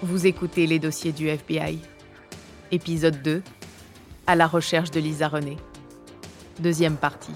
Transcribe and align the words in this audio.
Vous 0.00 0.28
écoutez 0.28 0.68
les 0.68 0.78
dossiers 0.78 1.10
du 1.10 1.26
FBI. 1.26 1.80
Épisode 2.70 3.20
2. 3.20 3.42
À 4.28 4.36
la 4.36 4.46
recherche 4.46 4.92
de 4.92 5.00
Lisa 5.00 5.26
René. 5.26 5.56
Deuxième 6.60 6.96
partie. 6.96 7.34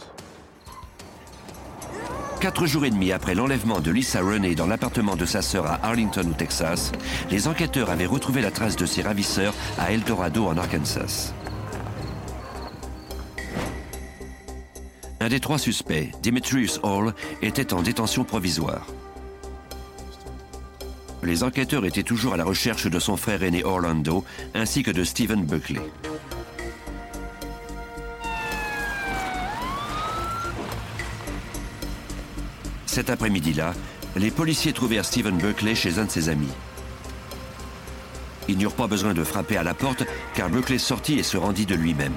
Quatre 2.41 2.67
jours 2.67 2.85
et 2.85 2.91
demi 2.91 3.11
après 3.11 3.35
l'enlèvement 3.35 3.81
de 3.81 3.91
Lisa 3.91 4.21
Renee 4.21 4.55
dans 4.55 4.69
l'appartement 4.69 5.17
de 5.17 5.25
sa 5.25 5.43
sœur 5.43 5.67
à 5.67 5.85
Arlington, 5.85 6.29
au 6.31 6.35
Texas, 6.35 6.93
les 7.33 7.49
enquêteurs 7.49 7.91
avaient 7.91 8.07
retrouvé 8.07 8.41
la 8.41 8.53
trace 8.53 8.77
de 8.77 8.87
ses 8.87 9.03
ravisseurs 9.03 9.55
à 9.77 9.93
El 9.93 10.03
Dorado, 10.03 10.47
en 10.47 10.57
Arkansas. 10.57 11.35
Un 15.19 15.29
des 15.29 15.41
trois 15.41 15.59
suspects, 15.59 16.13
Demetrius 16.23 16.79
Hall, 16.85 17.13
était 17.43 17.75
en 17.75 17.83
détention 17.83 18.23
provisoire. 18.23 18.87
Les 21.23 21.45
enquêteurs 21.45 21.85
étaient 21.85 22.03
toujours 22.03 22.35
à 22.35 22.37
la 22.37 22.45
recherche 22.45 22.89
de 22.89 22.99
son 22.99 23.17
frère 23.17 23.43
aîné 23.45 23.65
Orlando, 23.65 24.25
ainsi 24.55 24.83
que 24.83 24.91
de 24.91 25.05
Stephen 25.05 25.45
Buckley. 25.45 25.81
Cet 32.87 33.09
après-midi-là, 33.09 33.73
les 34.17 34.31
policiers 34.31 34.73
trouvèrent 34.73 35.05
Stephen 35.05 35.39
Buckley 35.39 35.75
chez 35.75 35.99
un 35.99 36.05
de 36.05 36.11
ses 36.11 36.29
amis. 36.29 36.53
Ils 38.49 38.59
n'eurent 38.59 38.75
pas 38.75 38.89
besoin 38.89 39.15
de 39.15 39.23
frapper 39.23 39.57
à 39.57 39.63
la 39.63 39.75
porte 39.75 40.05
car 40.35 40.51
Buckley 40.51 40.79
sortit 40.79 41.19
et 41.19 41.23
se 41.23 41.37
rendit 41.37 41.67
de 41.67 41.77
lui-même. 41.77 42.17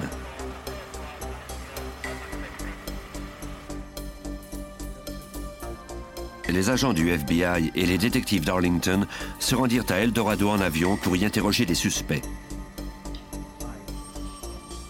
Les 6.56 6.70
agents 6.70 6.94
du 6.94 7.10
FBI 7.10 7.70
et 7.74 7.84
les 7.84 7.98
détectives 7.98 8.46
d'Arlington 8.46 9.06
se 9.38 9.54
rendirent 9.54 9.84
à 9.90 9.96
Eldorado 9.96 10.48
en 10.48 10.58
avion 10.58 10.96
pour 10.96 11.14
y 11.14 11.26
interroger 11.26 11.66
des 11.66 11.74
suspects. 11.74 12.22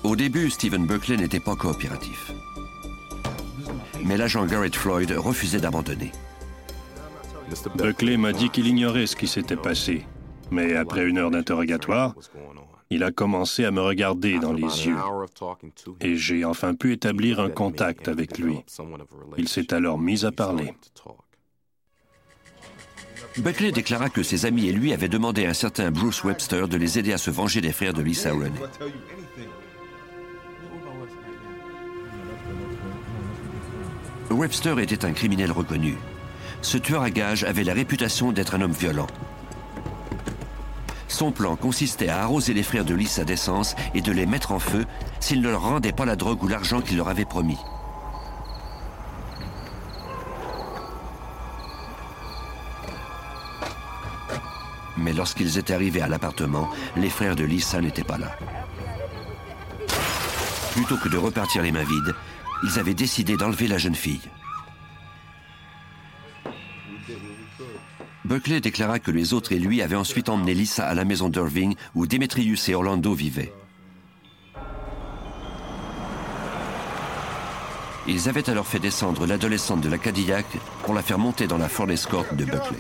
Au 0.05 0.15
début, 0.15 0.49
Stephen 0.49 0.87
Buckley 0.87 1.17
n'était 1.17 1.41
pas 1.41 1.57
coopératif. 1.57 2.31
Mais 4.05 4.17
l'agent 4.17 4.47
Garrett 4.47 4.77
Floyd 4.77 5.11
refusait 5.11 5.59
d'abandonner. 5.59 6.13
Buckley 7.75 8.17
m'a 8.17 8.33
dit 8.33 8.49
qu'il 8.49 8.69
ignorait 8.69 9.09
ce 9.09 9.17
qui 9.17 9.27
s'était 9.27 9.57
passé. 9.57 10.07
Mais 10.53 10.77
après 10.77 11.05
une 11.05 11.19
heure 11.19 11.33
d'interrogatoire, 11.33 12.15
il 12.91 13.03
a 13.03 13.11
commencé 13.11 13.65
à 13.65 13.73
me 13.73 13.81
regarder 13.81 14.39
dans 14.39 14.53
les 14.53 14.87
yeux. 14.87 14.99
Et 16.01 16.15
j'ai 16.15 16.45
enfin 16.45 16.77
pu 16.77 16.93
établir 16.93 17.41
un 17.41 17.51
contact 17.51 18.07
avec 18.07 18.39
lui. 18.39 18.59
Il 19.37 19.49
s'est 19.49 19.75
alors 19.75 19.99
mis 19.99 20.25
à 20.25 20.31
parler. 20.31 20.73
Buckley 23.39 23.70
déclara 23.70 24.09
que 24.09 24.23
ses 24.23 24.47
amis 24.47 24.69
et 24.69 24.73
lui 24.73 24.92
avaient 24.92 25.09
demandé 25.09 25.47
à 25.47 25.51
un 25.51 25.55
certain 25.55 25.91
Bruce 25.91 26.25
Webster 26.25 26.69
de 26.69 26.77
les 26.77 26.98
aider 26.98 27.12
à 27.12 27.19
se 27.19 27.31
venger 27.31 27.61
des 27.61 27.73
frères 27.73 27.93
de 27.93 28.03
Lisa 28.03 28.33
Renee. 28.33 28.51
Webster 34.31 34.78
était 34.78 35.05
un 35.05 35.12
criminel 35.12 35.53
reconnu. 35.53 35.97
Ce 36.62 36.78
tueur 36.78 37.03
à 37.03 37.11
gages 37.11 37.45
avait 37.45 37.65
la 37.65 37.75
réputation 37.75 38.33
d'être 38.33 38.55
un 38.55 38.62
homme 38.62 38.73
violent. 38.73 39.06
Son 41.09 41.31
plan 41.31 41.56
consistait 41.56 42.09
à 42.09 42.23
arroser 42.23 42.53
les 42.53 42.62
frères 42.62 42.84
de 42.84 42.95
Lisa 42.95 43.25
d'essence 43.25 43.77
et 43.95 44.00
de 44.00 44.12
les 44.12 44.27
mettre 44.27 44.53
en 44.53 44.59
feu 44.59 44.84
s'ils 45.21 45.41
ne 45.41 45.48
leur 45.48 45.62
rendaient 45.62 45.93
pas 45.93 46.05
la 46.05 46.17
drogue 46.17 46.43
ou 46.43 46.48
l'argent 46.48 46.81
qu'il 46.81 46.97
leur 46.97 47.09
avait 47.09 47.25
promis. 47.25 47.59
Mais 54.97 55.13
lorsqu'ils 55.13 55.59
étaient 55.59 55.75
arrivés 55.75 56.03
à 56.03 56.09
l'appartement, 56.09 56.71
les 56.97 57.11
frères 57.11 57.37
de 57.37 57.45
Lisa 57.45 57.81
n'étaient 57.81 58.05
pas 58.05 58.19
là. 58.19 58.37
Plutôt 60.73 60.97
que 60.97 61.09
de 61.09 61.17
repartir 61.17 61.62
les 61.62 61.73
mains 61.73 61.84
vides, 61.84 62.15
ils 62.65 62.79
avaient 62.79 62.95
décidé 62.95 63.37
d'enlever 63.37 63.69
la 63.69 63.79
jeune 63.79 63.95
fille. 63.95 64.21
Buckley 68.25 68.61
déclara 68.61 68.99
que 68.99 69.11
les 69.12 69.35
autres 69.35 69.53
et 69.53 69.59
lui 69.59 69.83
avaient 69.83 69.97
ensuite 69.97 70.29
emmené 70.29 70.53
Lisa 70.53 70.87
à 70.87 70.95
la 70.95 71.05
maison 71.05 71.29
d'Irving 71.29 71.77
où 71.95 72.06
Demetrius 72.06 72.69
et 72.69 72.75
Orlando 72.75 73.15
vivaient. 73.15 73.53
Ils 78.09 78.29
avaient 78.29 78.49
alors 78.51 78.67
fait 78.67 78.79
descendre 78.79 79.27
l'adolescente 79.27 79.81
de 79.81 79.89
la 79.89 79.99
Cadillac 79.99 80.47
pour 80.83 80.95
la 80.95 81.03
faire 81.03 81.19
monter 81.19 81.47
dans 81.47 81.59
la 81.59 81.69
Ford 81.69 81.91
Escort 81.91 82.27
de 82.33 82.45
Buckley. 82.45 82.79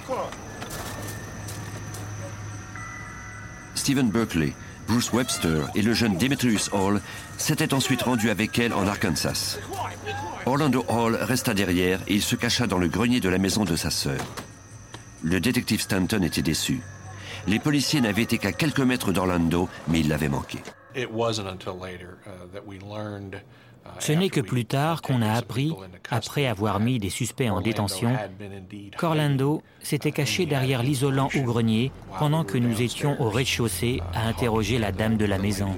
Stephen 3.86 4.10
Berkeley, 4.10 4.52
Bruce 4.88 5.12
Webster 5.12 5.70
et 5.76 5.80
le 5.80 5.94
jeune 5.94 6.18
Demetrius 6.18 6.70
Hall 6.72 7.00
s'étaient 7.38 7.72
ensuite 7.72 8.02
rendus 8.02 8.30
avec 8.30 8.58
elle 8.58 8.72
en 8.72 8.84
Arkansas. 8.88 9.60
Orlando 10.44 10.84
Hall 10.88 11.14
resta 11.14 11.54
derrière 11.54 12.00
et 12.08 12.14
il 12.14 12.22
se 12.22 12.34
cacha 12.34 12.66
dans 12.66 12.78
le 12.78 12.88
grenier 12.88 13.20
de 13.20 13.28
la 13.28 13.38
maison 13.38 13.64
de 13.64 13.76
sa 13.76 13.90
sœur. 13.90 14.18
Le 15.22 15.38
détective 15.38 15.80
Stanton 15.80 16.24
était 16.24 16.42
déçu. 16.42 16.80
Les 17.46 17.60
policiers 17.60 18.00
n'avaient 18.00 18.22
été 18.22 18.38
qu'à 18.38 18.50
quelques 18.50 18.80
mètres 18.80 19.12
d'Orlando, 19.12 19.68
mais 19.86 20.00
ils 20.00 20.08
l'avaient 20.08 20.28
manqué. 20.28 20.58
Ce 23.98 24.12
n'est 24.12 24.28
que 24.28 24.40
plus 24.40 24.64
tard 24.64 25.02
qu'on 25.02 25.22
a 25.22 25.32
appris, 25.32 25.72
après 26.10 26.46
avoir 26.46 26.80
mis 26.80 26.98
des 26.98 27.10
suspects 27.10 27.50
en 27.50 27.60
détention, 27.60 28.16
qu'Orlando 28.98 29.62
s'était 29.80 30.12
caché 30.12 30.46
derrière 30.46 30.82
l'isolant 30.82 31.28
au 31.36 31.42
grenier 31.42 31.92
pendant 32.18 32.44
que 32.44 32.58
nous 32.58 32.82
étions 32.82 33.20
au 33.20 33.30
rez-de-chaussée 33.30 34.00
à 34.14 34.26
interroger 34.28 34.78
la 34.78 34.92
dame 34.92 35.16
de 35.16 35.24
la 35.24 35.38
maison. 35.38 35.76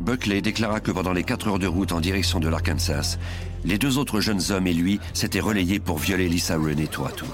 Buckley 0.00 0.40
déclara 0.40 0.80
que 0.80 0.90
pendant 0.90 1.12
les 1.12 1.24
quatre 1.24 1.48
heures 1.48 1.58
de 1.58 1.66
route 1.66 1.92
en 1.92 2.00
direction 2.00 2.38
de 2.38 2.48
l'Arkansas, 2.48 3.18
les 3.64 3.78
deux 3.78 3.98
autres 3.98 4.20
jeunes 4.20 4.40
hommes 4.50 4.66
et 4.66 4.72
lui 4.72 5.00
s'étaient 5.12 5.40
relayés 5.40 5.80
pour 5.80 5.98
violer 5.98 6.28
Lisa 6.28 6.56
Renee 6.56 6.86
tour 6.86 7.08
à 7.08 7.12
tour. 7.12 7.28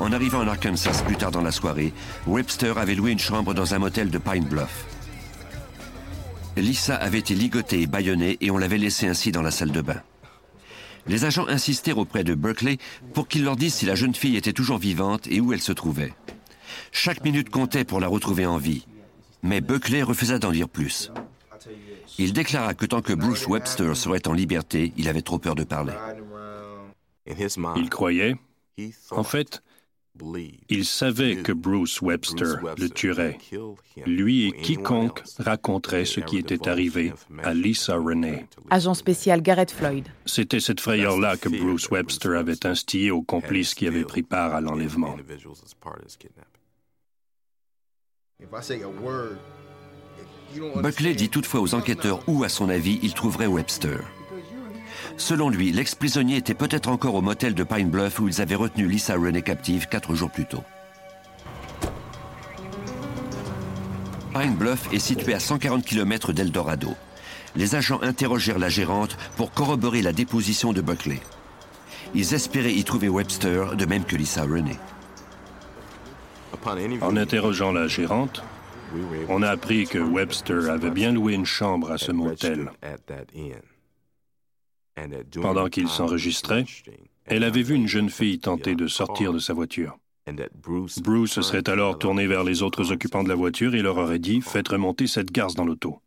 En 0.00 0.12
arrivant 0.12 0.40
en 0.40 0.48
Arkansas 0.48 1.02
plus 1.06 1.16
tard 1.16 1.30
dans 1.30 1.40
la 1.40 1.52
soirée, 1.52 1.92
Webster 2.26 2.76
avait 2.78 2.96
loué 2.96 3.12
une 3.12 3.18
chambre 3.18 3.54
dans 3.54 3.74
un 3.74 3.78
motel 3.78 4.10
de 4.10 4.18
Pine 4.18 4.44
Bluff. 4.44 4.86
Lisa 6.56 6.96
avait 6.96 7.18
été 7.18 7.34
ligotée 7.34 7.82
et 7.82 7.86
bâillonnée 7.86 8.38
et 8.40 8.50
on 8.50 8.58
l'avait 8.58 8.78
laissée 8.78 9.06
ainsi 9.06 9.32
dans 9.32 9.42
la 9.42 9.50
salle 9.50 9.72
de 9.72 9.80
bain. 9.80 10.02
Les 11.06 11.24
agents 11.24 11.46
insistèrent 11.48 11.98
auprès 11.98 12.24
de 12.24 12.34
Berkeley 12.34 12.78
pour 13.12 13.28
qu'il 13.28 13.44
leur 13.44 13.56
dise 13.56 13.74
si 13.74 13.86
la 13.86 13.94
jeune 13.94 14.14
fille 14.14 14.36
était 14.36 14.52
toujours 14.52 14.78
vivante 14.78 15.26
et 15.26 15.40
où 15.40 15.52
elle 15.52 15.60
se 15.60 15.72
trouvait. 15.72 16.14
Chaque 16.92 17.24
minute 17.24 17.50
comptait 17.50 17.84
pour 17.84 18.00
la 18.00 18.08
retrouver 18.08 18.46
en 18.46 18.56
vie. 18.56 18.86
Mais 19.42 19.60
Buckley 19.60 20.02
refusa 20.02 20.38
d'en 20.38 20.52
dire 20.52 20.68
plus. 20.68 21.12
Il 22.18 22.32
déclara 22.32 22.74
que 22.74 22.86
tant 22.86 23.02
que 23.02 23.12
Bruce 23.12 23.46
Webster 23.46 23.96
serait 23.96 24.26
en 24.26 24.32
liberté, 24.32 24.92
il 24.96 25.08
avait 25.08 25.22
trop 25.22 25.38
peur 25.38 25.54
de 25.54 25.64
parler. 25.64 25.92
Il 27.26 27.90
croyait, 27.90 28.36
en 29.10 29.24
fait, 29.24 29.62
il 30.68 30.84
savait 30.84 31.36
que 31.36 31.52
Bruce 31.52 32.00
Webster 32.00 32.56
le 32.78 32.88
tuerait, 32.88 33.38
lui 34.06 34.46
et 34.46 34.52
quiconque 34.52 35.22
raconterait 35.38 36.04
ce 36.04 36.20
qui 36.20 36.38
était 36.38 36.68
arrivé 36.68 37.12
à 37.42 37.52
Lisa 37.52 37.96
Renee. 37.96 38.46
Agent 38.70 38.94
spécial 38.94 39.42
Garrett 39.42 39.70
Floyd. 39.70 40.06
C'était 40.24 40.60
cette 40.60 40.80
frayeur-là 40.80 41.36
que 41.36 41.48
Bruce 41.48 41.90
Webster 41.90 42.38
avait 42.38 42.64
instillée 42.64 43.10
aux 43.10 43.22
complices 43.22 43.74
qui 43.74 43.88
avaient 43.88 44.04
pris 44.04 44.22
part 44.22 44.54
à 44.54 44.60
l'enlèvement. 44.60 45.16
Buckley 50.76 51.14
dit 51.14 51.28
toutefois 51.28 51.60
aux 51.60 51.74
enquêteurs 51.74 52.20
où, 52.28 52.44
à 52.44 52.48
son 52.48 52.68
avis, 52.68 53.00
il 53.02 53.14
trouverait 53.14 53.48
Webster. 53.48 53.98
Selon 55.16 55.48
lui, 55.48 55.72
l'ex-prisonnier 55.72 56.36
était 56.36 56.54
peut-être 56.54 56.88
encore 56.88 57.14
au 57.14 57.22
motel 57.22 57.54
de 57.54 57.64
Pine 57.64 57.88
Bluff 57.88 58.18
où 58.20 58.28
ils 58.28 58.40
avaient 58.40 58.54
retenu 58.54 58.86
Lisa 58.86 59.14
Renee 59.14 59.42
captive 59.42 59.88
quatre 59.88 60.14
jours 60.14 60.30
plus 60.30 60.46
tôt. 60.46 60.62
Pine 64.32 64.56
Bluff 64.56 64.92
est 64.92 64.98
situé 64.98 65.34
à 65.34 65.40
140 65.40 65.84
km 65.84 66.32
d'Eldorado. 66.32 66.94
Les 67.54 67.76
agents 67.76 68.00
interrogèrent 68.02 68.58
la 68.58 68.68
gérante 68.68 69.16
pour 69.36 69.52
corroborer 69.52 70.02
la 70.02 70.12
déposition 70.12 70.72
de 70.72 70.80
Buckley. 70.80 71.20
Ils 72.16 72.34
espéraient 72.34 72.74
y 72.74 72.82
trouver 72.82 73.08
Webster, 73.08 73.76
de 73.76 73.86
même 73.86 74.04
que 74.04 74.16
Lisa 74.16 74.42
Renee. 74.42 74.78
En 77.02 77.16
interrogeant 77.16 77.72
la 77.72 77.86
gérante, 77.86 78.42
on 79.28 79.42
a 79.42 79.50
appris 79.50 79.86
que 79.86 79.98
Webster 79.98 80.68
avait 80.70 80.90
bien 80.90 81.12
loué 81.12 81.34
une 81.34 81.46
chambre 81.46 81.92
à 81.92 81.98
ce 81.98 82.10
motel. 82.10 82.70
Pendant 85.40 85.68
qu'il 85.68 85.88
s'enregistrait, 85.88 86.64
elle 87.26 87.44
avait 87.44 87.62
vu 87.62 87.74
une 87.74 87.88
jeune 87.88 88.10
fille 88.10 88.38
tenter 88.38 88.74
de 88.74 88.86
sortir 88.86 89.32
de 89.32 89.38
sa 89.38 89.52
voiture. 89.52 89.98
Bruce 91.02 91.32
se 91.32 91.42
serait 91.42 91.68
alors 91.68 91.98
tourné 91.98 92.26
vers 92.26 92.44
les 92.44 92.62
autres 92.62 92.92
occupants 92.92 93.22
de 93.22 93.28
la 93.28 93.34
voiture 93.34 93.74
et 93.74 93.82
leur 93.82 93.98
aurait 93.98 94.18
dit 94.18 94.40
Faites 94.40 94.68
remonter 94.68 95.06
cette 95.06 95.30
garce 95.30 95.54
dans 95.54 95.64
l'auto. 95.64 96.00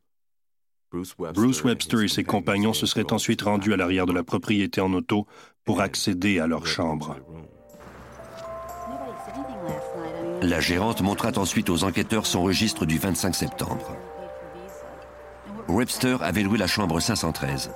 Bruce 0.92 1.64
Webster 1.64 2.02
et 2.02 2.08
ses 2.08 2.24
compagnons 2.24 2.74
se 2.74 2.86
seraient 2.86 3.12
ensuite 3.12 3.42
rendus 3.42 3.74
à 3.74 3.78
l'arrière 3.78 4.06
de 4.06 4.14
la 4.14 4.24
propriété 4.24 4.82
en 4.82 4.94
auto 4.94 5.28
pour 5.66 5.82
accéder 5.82 6.40
à 6.40 6.48
leur 6.48 6.66
chambre. 6.66 7.18
La 10.42 10.60
gérante 10.62 11.02
montra 11.02 11.32
ensuite 11.36 11.70
aux 11.70 11.84
enquêteurs 11.84 12.26
son 12.26 12.44
registre 12.44 12.86
du 12.86 12.98
25 12.98 13.36
septembre. 13.36 13.96
Webster 15.68 16.22
avait 16.24 16.44
loué 16.44 16.58
la 16.58 16.68
chambre 16.68 17.00
513. 17.00 17.72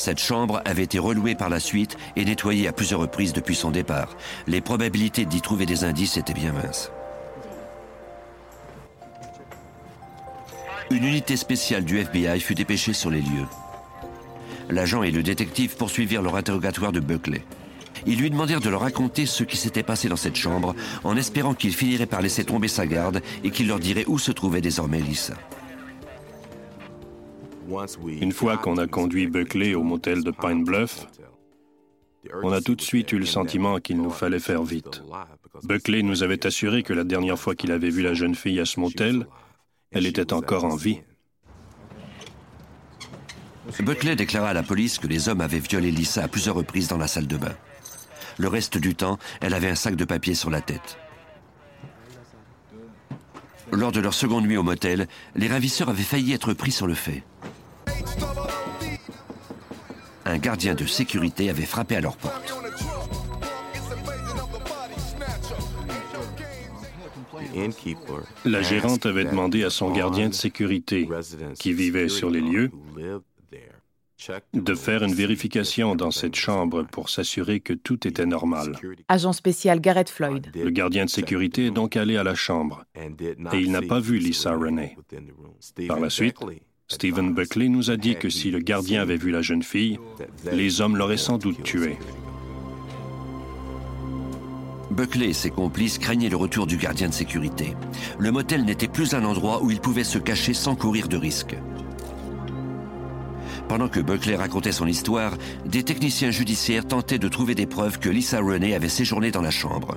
Cette 0.00 0.18
chambre 0.18 0.62
avait 0.64 0.84
été 0.84 0.98
relouée 0.98 1.34
par 1.34 1.50
la 1.50 1.60
suite 1.60 1.98
et 2.16 2.24
nettoyée 2.24 2.66
à 2.66 2.72
plusieurs 2.72 3.00
reprises 3.00 3.34
depuis 3.34 3.54
son 3.54 3.70
départ. 3.70 4.16
Les 4.46 4.62
probabilités 4.62 5.26
d'y 5.26 5.42
trouver 5.42 5.66
des 5.66 5.84
indices 5.84 6.16
étaient 6.16 6.32
bien 6.32 6.52
minces. 6.52 6.90
Une 10.90 11.04
unité 11.04 11.36
spéciale 11.36 11.84
du 11.84 11.98
FBI 11.98 12.40
fut 12.40 12.54
dépêchée 12.54 12.94
sur 12.94 13.10
les 13.10 13.20
lieux. 13.20 13.46
L'agent 14.70 15.02
et 15.02 15.10
le 15.10 15.22
détective 15.22 15.76
poursuivirent 15.76 16.22
leur 16.22 16.36
interrogatoire 16.36 16.92
de 16.92 17.00
Buckley. 17.00 17.44
Ils 18.06 18.18
lui 18.18 18.30
demandèrent 18.30 18.62
de 18.62 18.70
leur 18.70 18.80
raconter 18.80 19.26
ce 19.26 19.44
qui 19.44 19.58
s'était 19.58 19.82
passé 19.82 20.08
dans 20.08 20.16
cette 20.16 20.36
chambre, 20.36 20.74
en 21.04 21.14
espérant 21.14 21.52
qu'il 21.52 21.74
finirait 21.74 22.06
par 22.06 22.22
laisser 22.22 22.46
tomber 22.46 22.68
sa 22.68 22.86
garde 22.86 23.20
et 23.44 23.50
qu'il 23.50 23.68
leur 23.68 23.78
dirait 23.78 24.06
où 24.06 24.18
se 24.18 24.32
trouvait 24.32 24.62
désormais 24.62 25.02
Lisa. 25.02 25.34
Une 28.06 28.32
fois 28.32 28.56
qu'on 28.56 28.76
a 28.78 28.86
conduit 28.86 29.26
Buckley 29.26 29.74
au 29.74 29.82
motel 29.82 30.24
de 30.24 30.30
Pine 30.30 30.64
Bluff, 30.64 31.06
on 32.42 32.52
a 32.52 32.60
tout 32.60 32.74
de 32.74 32.80
suite 32.80 33.12
eu 33.12 33.18
le 33.18 33.26
sentiment 33.26 33.78
qu'il 33.78 33.96
nous 33.96 34.10
fallait 34.10 34.40
faire 34.40 34.62
vite. 34.62 35.02
Buckley 35.64 36.02
nous 36.02 36.22
avait 36.22 36.46
assuré 36.46 36.82
que 36.82 36.92
la 36.92 37.04
dernière 37.04 37.38
fois 37.38 37.54
qu'il 37.54 37.72
avait 37.72 37.90
vu 37.90 38.02
la 38.02 38.14
jeune 38.14 38.34
fille 38.34 38.60
à 38.60 38.64
ce 38.64 38.80
motel, 38.80 39.26
elle 39.92 40.06
était 40.06 40.32
encore 40.32 40.64
en 40.64 40.76
vie. 40.76 41.00
Buckley 43.80 44.16
déclara 44.16 44.50
à 44.50 44.54
la 44.54 44.62
police 44.62 44.98
que 44.98 45.06
les 45.06 45.28
hommes 45.28 45.40
avaient 45.40 45.60
violé 45.60 45.90
Lisa 45.90 46.24
à 46.24 46.28
plusieurs 46.28 46.56
reprises 46.56 46.88
dans 46.88 46.98
la 46.98 47.06
salle 47.06 47.26
de 47.26 47.36
bain. 47.36 47.54
Le 48.38 48.48
reste 48.48 48.78
du 48.78 48.94
temps, 48.94 49.18
elle 49.40 49.54
avait 49.54 49.68
un 49.68 49.74
sac 49.74 49.96
de 49.96 50.04
papier 50.04 50.34
sur 50.34 50.50
la 50.50 50.60
tête. 50.60 50.98
Lors 53.72 53.92
de 53.92 54.00
leur 54.00 54.14
seconde 54.14 54.46
nuit 54.46 54.56
au 54.56 54.62
motel, 54.62 55.06
les 55.36 55.46
ravisseurs 55.46 55.88
avaient 55.88 56.02
failli 56.02 56.32
être 56.32 56.52
pris 56.54 56.72
sur 56.72 56.86
le 56.86 56.94
fait. 56.94 57.22
Un 60.30 60.38
gardien 60.38 60.76
de 60.76 60.86
sécurité 60.86 61.50
avait 61.50 61.64
frappé 61.64 61.96
à 61.96 62.00
leur 62.00 62.16
porte. 62.16 62.54
La 68.44 68.62
gérante 68.62 69.06
avait 69.06 69.24
demandé 69.24 69.64
à 69.64 69.70
son 69.70 69.90
gardien 69.90 70.28
de 70.28 70.34
sécurité, 70.34 71.08
qui 71.58 71.72
vivait 71.72 72.08
sur 72.08 72.30
les 72.30 72.40
lieux, 72.40 72.70
de 74.54 74.74
faire 74.76 75.02
une 75.02 75.14
vérification 75.14 75.96
dans 75.96 76.12
cette 76.12 76.36
chambre 76.36 76.84
pour 76.84 77.08
s'assurer 77.08 77.58
que 77.58 77.72
tout 77.72 78.06
était 78.06 78.26
normal. 78.26 78.76
Agent 79.08 79.32
spécial 79.32 79.80
Garrett 79.80 80.10
Floyd. 80.10 80.52
Le 80.54 80.70
gardien 80.70 81.06
de 81.06 81.10
sécurité 81.10 81.66
est 81.66 81.70
donc 81.72 81.96
allé 81.96 82.16
à 82.16 82.22
la 82.22 82.36
chambre 82.36 82.84
et 82.94 83.58
il 83.58 83.72
n'a 83.72 83.82
pas 83.82 83.98
vu 83.98 84.18
Lisa 84.18 84.52
Renee. 84.52 84.96
Par 85.88 85.98
la 85.98 86.08
suite, 86.08 86.36
Stephen 86.90 87.34
Buckley 87.34 87.68
nous 87.68 87.92
a 87.92 87.96
dit 87.96 88.16
que 88.16 88.28
si 88.28 88.50
le 88.50 88.58
gardien 88.58 89.00
avait 89.00 89.16
vu 89.16 89.30
la 89.30 89.42
jeune 89.42 89.62
fille, 89.62 90.00
les 90.52 90.80
hommes 90.80 90.96
l'auraient 90.96 91.16
sans 91.16 91.38
doute 91.38 91.62
tuée. 91.62 91.96
Buckley 94.90 95.28
et 95.28 95.32
ses 95.32 95.50
complices 95.50 95.98
craignaient 95.98 96.28
le 96.28 96.36
retour 96.36 96.66
du 96.66 96.76
gardien 96.76 97.08
de 97.08 97.14
sécurité. 97.14 97.76
Le 98.18 98.32
motel 98.32 98.64
n'était 98.64 98.88
plus 98.88 99.14
un 99.14 99.24
endroit 99.24 99.62
où 99.62 99.70
ils 99.70 99.80
pouvaient 99.80 100.02
se 100.02 100.18
cacher 100.18 100.52
sans 100.52 100.74
courir 100.74 101.06
de 101.06 101.16
risque. 101.16 101.54
Pendant 103.68 103.88
que 103.88 104.00
Buckley 104.00 104.34
racontait 104.34 104.72
son 104.72 104.88
histoire, 104.88 105.38
des 105.64 105.84
techniciens 105.84 106.32
judiciaires 106.32 106.88
tentaient 106.88 107.20
de 107.20 107.28
trouver 107.28 107.54
des 107.54 107.66
preuves 107.66 108.00
que 108.00 108.08
Lisa 108.08 108.40
Renee 108.40 108.74
avait 108.74 108.88
séjourné 108.88 109.30
dans 109.30 109.42
la 109.42 109.52
chambre. 109.52 109.96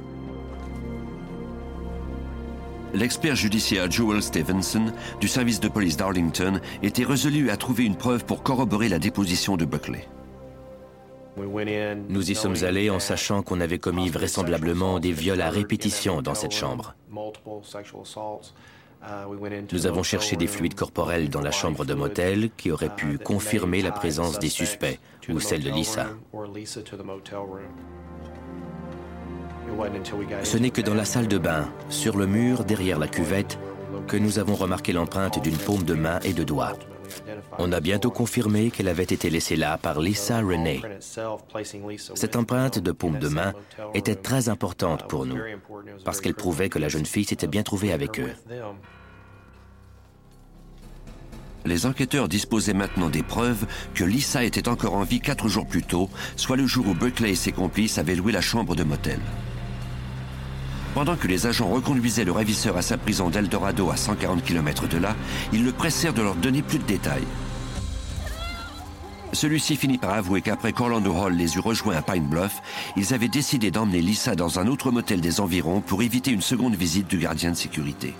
L'expert 2.93 3.35
judiciaire 3.35 3.89
Joel 3.89 4.21
Stevenson 4.21 4.93
du 5.19 5.27
service 5.27 5.59
de 5.59 5.67
police 5.67 5.97
d'Arlington 5.97 6.61
était 6.83 7.03
résolu 7.03 7.49
à 7.49 7.57
trouver 7.57 7.85
une 7.85 7.95
preuve 7.95 8.23
pour 8.23 8.43
corroborer 8.43 8.87
la 8.87 8.99
déposition 8.99 9.57
de 9.57 9.65
Buckley. 9.65 10.07
Nous 11.35 12.31
y 12.31 12.35
sommes 12.35 12.63
allés 12.63 12.91
en 12.91 12.99
sachant 12.99 13.41
qu'on 13.41 13.59
avait 13.59 13.79
commis 13.79 14.09
vraisemblablement 14.09 14.99
des 14.99 15.11
viols 15.11 15.41
à 15.41 15.49
répétition 15.49 16.21
dans 16.21 16.35
cette 16.35 16.51
chambre. 16.51 16.93
Nous 19.71 19.87
avons 19.87 20.03
cherché 20.03 20.35
des 20.35 20.47
fluides 20.47 20.75
corporels 20.75 21.29
dans 21.29 21.41
la 21.41 21.51
chambre 21.51 21.85
de 21.85 21.95
motel 21.95 22.51
qui 22.55 22.71
auraient 22.71 22.95
pu 22.95 23.17
confirmer 23.17 23.81
la 23.81 23.91
présence 23.91 24.37
des 24.37 24.49
suspects 24.49 24.99
ou 25.29 25.39
celle 25.39 25.63
de 25.63 25.71
Lisa. 25.71 26.07
Ce 30.43 30.57
n'est 30.57 30.69
que 30.69 30.81
dans 30.81 30.93
la 30.93 31.05
salle 31.05 31.27
de 31.27 31.37
bain, 31.37 31.69
sur 31.89 32.17
le 32.17 32.27
mur 32.27 32.63
derrière 32.63 32.99
la 32.99 33.07
cuvette, 33.07 33.59
que 34.07 34.17
nous 34.17 34.39
avons 34.39 34.55
remarqué 34.55 34.93
l'empreinte 34.93 35.41
d'une 35.41 35.57
paume 35.57 35.83
de 35.83 35.93
main 35.93 36.19
et 36.23 36.33
de 36.33 36.43
doigt. 36.43 36.73
On 37.57 37.71
a 37.71 37.79
bientôt 37.79 38.11
confirmé 38.11 38.71
qu'elle 38.71 38.87
avait 38.87 39.03
été 39.03 39.29
laissée 39.29 39.55
là 39.55 39.77
par 39.77 39.99
Lisa 39.99 40.39
Renee. 40.39 40.81
Cette 42.15 42.35
empreinte 42.35 42.79
de 42.79 42.91
paume 42.91 43.19
de 43.19 43.27
main 43.27 43.53
était 43.93 44.15
très 44.15 44.49
importante 44.49 45.07
pour 45.07 45.25
nous, 45.25 45.39
parce 46.05 46.21
qu'elle 46.21 46.33
prouvait 46.33 46.69
que 46.69 46.79
la 46.79 46.89
jeune 46.89 47.05
fille 47.05 47.25
s'était 47.25 47.47
bien 47.47 47.63
trouvée 47.63 47.93
avec 47.93 48.19
eux. 48.19 48.31
Les 51.65 51.85
enquêteurs 51.85 52.27
disposaient 52.27 52.73
maintenant 52.73 53.09
des 53.09 53.23
preuves 53.23 53.65
que 53.93 54.03
Lisa 54.03 54.43
était 54.43 54.67
encore 54.67 54.95
en 54.95 55.03
vie 55.03 55.21
quatre 55.21 55.47
jours 55.47 55.65
plus 55.65 55.83
tôt, 55.83 56.09
soit 56.35 56.57
le 56.57 56.67
jour 56.67 56.87
où 56.87 56.93
Buckley 56.93 57.31
et 57.31 57.35
ses 57.35 57.53
complices 57.53 57.97
avaient 57.97 58.15
loué 58.15 58.33
la 58.33 58.41
chambre 58.41 58.75
de 58.75 58.83
motel. 58.83 59.19
Pendant 60.93 61.15
que 61.15 61.27
les 61.27 61.47
agents 61.47 61.69
reconduisaient 61.69 62.23
le 62.23 62.31
ravisseur 62.31 62.77
à 62.77 62.83
sa 62.83 62.97
prison 62.97 63.31
d'Eldorado 63.31 63.89
à 63.89 63.97
140 63.97 64.43
km 64.43 64.87
de 64.87 64.97
là, 64.97 65.15
ils 65.51 65.65
le 65.65 65.71
pressèrent 65.71 66.13
de 66.13 66.21
leur 66.21 66.35
donner 66.35 66.61
plus 66.61 66.77
de 66.77 66.83
détails. 66.83 67.25
Celui-ci 69.31 69.75
finit 69.75 69.97
par 69.97 70.11
avouer 70.11 70.43
qu'après 70.43 70.71
qu'Orlando 70.71 71.11
Hall 71.11 71.33
les 71.33 71.55
eut 71.55 71.59
rejoints 71.59 71.95
à 71.95 72.03
Pine 72.03 72.27
Bluff, 72.27 72.61
ils 72.95 73.15
avaient 73.15 73.27
décidé 73.27 73.71
d'emmener 73.71 74.01
Lisa 74.01 74.35
dans 74.35 74.59
un 74.59 74.67
autre 74.67 74.91
motel 74.91 75.19
des 75.19 75.39
environs 75.39 75.81
pour 75.81 76.03
éviter 76.03 76.29
une 76.29 76.41
seconde 76.41 76.75
visite 76.75 77.07
du 77.07 77.17
gardien 77.17 77.49
de 77.49 77.55
sécurité. 77.57 78.13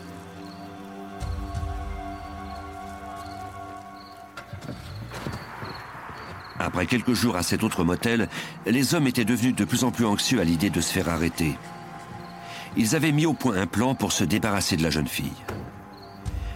Après 6.60 6.88
quelques 6.88 7.14
jours 7.14 7.36
à 7.36 7.44
cet 7.44 7.64
autre 7.64 7.84
motel, 7.84 8.30
les 8.66 8.96
hommes 8.96 9.06
étaient 9.06 9.26
devenus 9.26 9.54
de 9.54 9.66
plus 9.66 9.84
en 9.84 9.92
plus 9.92 10.06
anxieux 10.06 10.40
à 10.40 10.44
l'idée 10.44 10.72
de 10.72 10.82
se 10.82 10.92
faire 10.92 11.10
arrêter 11.10 11.56
ils 12.78 12.96
avaient 12.96 13.12
mis 13.12 13.26
au 13.26 13.34
point 13.34 13.58
un 13.58 13.68
plan 13.68 13.96
pour 13.96 14.12
se 14.12 14.24
débarrasser 14.24 14.78
de 14.78 14.84
la 14.84 14.90
jeune 14.90 15.08
fille. 15.08 15.32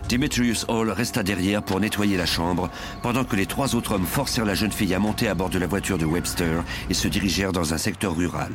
Demetrius 0.10 0.66
Hall 0.70 0.90
resta 0.90 1.22
derrière 1.22 1.62
pour 1.62 1.80
nettoyer 1.80 2.16
la 2.16 2.26
chambre, 2.26 2.70
pendant 3.02 3.26
que 3.26 3.36
les 3.36 3.46
trois 3.46 3.76
autres 3.76 3.94
hommes 3.94 4.06
forcèrent 4.06 4.46
la 4.46 4.56
jeune 4.56 4.72
fille 4.72 4.94
à 4.94 5.00
monter 5.00 5.28
à 5.28 5.36
bord 5.36 5.50
de 5.50 5.60
la 5.60 5.68
voiture 5.68 5.98
de 5.98 6.06
Webster 6.06 6.64
et 6.90 6.94
se 6.94 7.10
dirigèrent 7.10 7.52
dans 7.52 7.74
un 7.74 7.78
secteur 7.78 8.16
rural. 8.16 8.54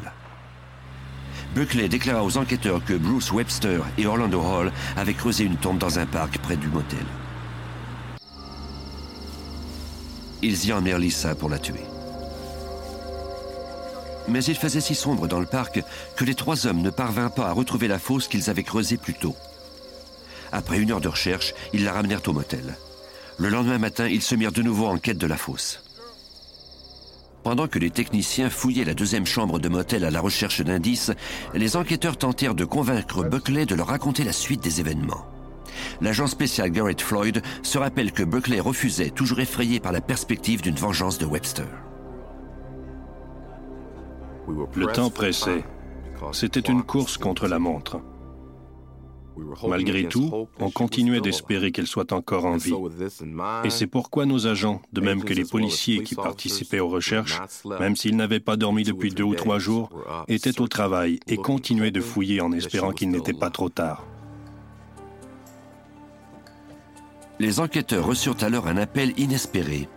Buckley 1.54 1.88
déclara 1.88 2.25
aux 2.25 2.38
enquêteurs 2.38 2.83
que 2.83 2.95
Bruce 2.95 3.31
Webster 3.31 3.83
et 3.99 4.07
Orlando 4.07 4.40
Hall 4.40 4.73
avaient 4.97 5.12
creusé 5.12 5.45
une 5.45 5.57
tombe 5.57 5.76
dans 5.76 5.99
un 5.99 6.07
parc 6.07 6.38
près 6.38 6.57
du 6.57 6.69
motel. 6.69 7.04
Ils 10.40 10.66
y 10.66 10.73
emmenèrent 10.73 10.99
Lisa 10.99 11.35
pour 11.35 11.50
la 11.50 11.59
tuer. 11.59 11.85
Mais 14.29 14.45
il 14.45 14.57
faisait 14.57 14.81
si 14.81 14.95
sombre 14.95 15.26
dans 15.26 15.41
le 15.41 15.47
parc 15.47 15.83
que 16.17 16.25
les 16.25 16.35
trois 16.35 16.67
hommes 16.67 16.83
ne 16.83 16.91
parvinrent 16.91 17.35
pas 17.35 17.49
à 17.49 17.52
retrouver 17.52 17.88
la 17.88 17.99
fosse 17.99 18.29
qu'ils 18.29 18.50
avaient 18.50 18.62
creusée 18.62 18.97
plus 18.97 19.14
tôt. 19.14 19.37
Après 20.52 20.79
une 20.79 20.93
heure 20.93 21.00
de 21.00 21.09
recherche, 21.09 21.55
ils 21.73 21.85
la 21.85 21.93
ramenèrent 21.93 22.26
au 22.26 22.33
motel. 22.33 22.76
Le 23.38 23.49
lendemain 23.49 23.79
matin, 23.79 24.07
ils 24.07 24.23
se 24.23 24.35
mirent 24.35 24.52
de 24.52 24.62
nouveau 24.62 24.87
en 24.87 24.99
quête 24.99 25.19
de 25.19 25.26
la 25.26 25.37
fosse. 25.37 25.83
Pendant 27.43 27.67
que 27.67 27.79
les 27.79 27.91
techniciens 27.91 28.50
fouillaient 28.50 28.85
la 28.85 28.95
deuxième 28.95 29.26
chambre 29.26 29.59
de 29.59 29.69
motel 29.69 30.05
à 30.05 30.11
la 30.11 30.21
recherche 30.21 30.61
d'indices, 30.61 31.11
les 31.55 31.76
enquêteurs 31.76 32.17
tentèrent 32.17 32.55
de 32.55 32.64
convaincre 32.64 33.25
Buckley 33.25 33.67
de 33.67 33.75
leur 33.75 33.88
raconter 33.88 34.23
la 34.23 34.33
suite 34.33 34.62
des 34.62 34.79
événements. 34.79 35.26
L'agent 36.00 36.29
spécial 36.29 36.71
Garrett 36.71 37.00
Floyd 37.00 37.43
se 37.62 37.79
rappelle 37.79 38.12
que 38.12 38.23
Buckley 38.23 38.61
refusait, 38.61 39.11
toujours 39.11 39.41
effrayé 39.41 39.81
par 39.81 39.91
la 39.91 40.00
perspective 40.00 40.62
d'une 40.62 40.76
vengeance 40.76 41.19
de 41.19 41.26
Webster. 41.26 41.67
Le 44.49 44.87
temps 44.87 45.11
pressait. 45.11 45.64
C'était 46.32 46.61
une 46.61 46.82
course 46.82 47.16
contre 47.16 47.49
la 47.49 47.58
montre. 47.58 48.00
Malgré 49.66 50.04
tout, 50.08 50.49
on 50.61 50.70
continuait 50.70 51.20
d'espérer 51.20 51.72
qu'elle 51.72 51.87
soit 51.87 52.12
encore 52.12 52.44
en 52.44 52.56
vie. 52.56 52.75
Et 53.64 53.70
c'est 53.70 53.87
pourquoi 53.87 54.26
nos 54.26 54.46
agents, 54.46 54.82
de 54.92 55.00
même 55.00 55.25
que 55.25 55.32
les 55.32 55.44
policiers 55.44 56.02
qui 56.02 56.14
participaient 56.14 56.80
aux 56.80 56.88
recherches, 56.88 57.40
même 57.80 57.96
s'ils 57.96 58.16
n'avaient 58.16 58.40
pas 58.40 58.56
dormi 58.56 58.84
depuis 58.84 59.11
deux 59.11 59.25
ou 59.25 59.34
trois 59.34 59.58
jours, 59.58 59.90
étaient 60.28 60.61
au 60.61 60.68
travail 60.68 61.18
et 61.26 61.37
continuaient 61.37 61.90
de 61.90 62.00
fouiller 62.00 62.40
en 62.40 62.52
espérant 62.52 62.92
qu'il 62.92 63.11
n'était 63.11 63.32
pas 63.32 63.50
trop 63.50 63.68
tard. 63.68 64.04
Les 67.38 67.58
enquêteurs 67.58 68.06
reçurent 68.06 68.42
alors 68.42 68.68
un 68.68 68.76
appel 68.76 69.18
inespéré. 69.18 69.88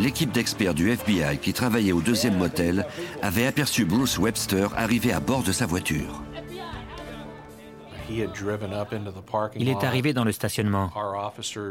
L'équipe 0.00 0.32
d'experts 0.32 0.74
du 0.74 0.90
FBI 0.90 1.38
qui 1.38 1.52
travaillait 1.52 1.92
au 1.92 2.00
deuxième 2.00 2.36
motel 2.36 2.86
avait 3.22 3.46
aperçu 3.46 3.84
Bruce 3.84 4.18
Webster 4.18 4.68
arriver 4.76 5.12
à 5.12 5.20
bord 5.20 5.42
de 5.42 5.52
sa 5.52 5.66
voiture. 5.66 6.22
Il 9.56 9.68
est 9.68 9.84
arrivé 9.84 10.12
dans 10.12 10.24
le 10.24 10.32
stationnement. 10.32 10.90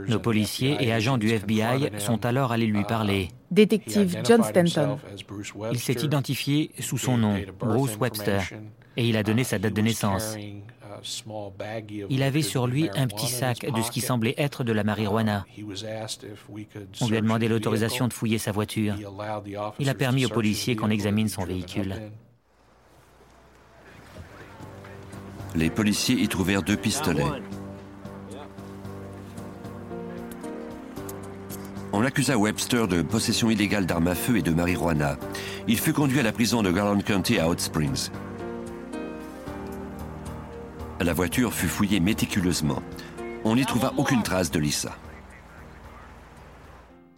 Nos 0.07 0.19
policiers 0.19 0.77
et 0.79 0.91
agents 0.91 1.17
du 1.17 1.29
FBI 1.29 1.91
sont 1.99 2.25
alors 2.25 2.51
allés 2.51 2.65
lui 2.65 2.83
parler. 2.83 3.29
Détective 3.51 4.19
John 4.23 4.43
Stanton. 4.43 4.97
Il 5.71 5.79
s'est 5.79 6.01
identifié 6.01 6.71
sous 6.79 6.97
son 6.97 7.17
nom, 7.17 7.35
Bruce 7.59 7.97
Webster, 7.99 8.41
et 8.97 9.07
il 9.07 9.17
a 9.17 9.23
donné 9.23 9.43
sa 9.43 9.59
date 9.59 9.73
de 9.73 9.81
naissance. 9.81 10.35
Il 12.09 12.23
avait 12.23 12.41
sur 12.41 12.67
lui 12.67 12.89
un 12.95 13.07
petit 13.07 13.27
sac 13.27 13.65
de 13.71 13.81
ce 13.81 13.91
qui 13.91 14.01
semblait 14.01 14.35
être 14.37 14.63
de 14.63 14.71
la 14.71 14.83
marijuana. 14.83 15.45
On 17.01 17.07
lui 17.07 17.17
a 17.17 17.21
demandé 17.21 17.47
l'autorisation 17.47 18.07
de 18.07 18.13
fouiller 18.13 18.37
sa 18.37 18.51
voiture. 18.51 18.95
Il 19.79 19.89
a 19.89 19.93
permis 19.93 20.25
aux 20.25 20.29
policiers 20.29 20.75
qu'on 20.75 20.89
examine 20.89 21.29
son 21.29 21.45
véhicule. 21.45 21.95
Les 25.55 25.69
policiers 25.69 26.15
y 26.15 26.27
trouvèrent 26.27 26.63
deux 26.63 26.77
pistolets. 26.77 27.23
On 31.95 32.03
accusa 32.03 32.39
Webster 32.39 32.87
de 32.87 33.03
possession 33.03 33.51
illégale 33.51 33.85
d'armes 33.85 34.07
à 34.07 34.15
feu 34.15 34.37
et 34.37 34.41
de 34.41 34.49
marijuana. 34.49 35.15
Il 35.67 35.77
fut 35.77 35.93
conduit 35.93 36.19
à 36.19 36.23
la 36.23 36.31
prison 36.31 36.63
de 36.63 36.71
Garland 36.71 36.99
County 37.03 37.37
à 37.37 37.47
Hot 37.47 37.59
Springs. 37.59 38.09
La 41.03 41.11
voiture 41.11 41.53
fut 41.53 41.67
fouillée 41.67 41.99
méticuleusement. 41.99 42.81
On 43.43 43.57
n'y 43.57 43.65
trouva 43.65 43.93
aucune 43.97 44.23
trace 44.23 44.51
de 44.51 44.59
Lisa. 44.59 44.97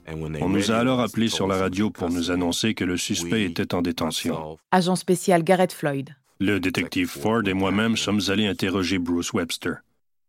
On 0.07 0.49
nous 0.49 0.71
a 0.71 0.77
alors 0.77 0.99
appelés 1.01 1.29
sur 1.29 1.47
la 1.47 1.57
radio 1.57 1.91
pour 1.91 2.09
nous 2.09 2.31
annoncer 2.31 2.73
que 2.73 2.83
le 2.83 2.97
suspect 2.97 3.43
était 3.43 3.75
en 3.75 3.83
détention. 3.83 4.57
Agent 4.71 4.95
spécial 4.95 5.43
Garrett 5.43 5.71
Floyd. 5.71 6.15
Le 6.39 6.59
détective 6.59 7.09
Ford 7.09 7.43
et 7.45 7.53
moi-même 7.53 7.95
sommes 7.95 8.21
allés 8.29 8.47
interroger 8.47 8.97
Bruce 8.97 9.33
Webster. 9.33 9.75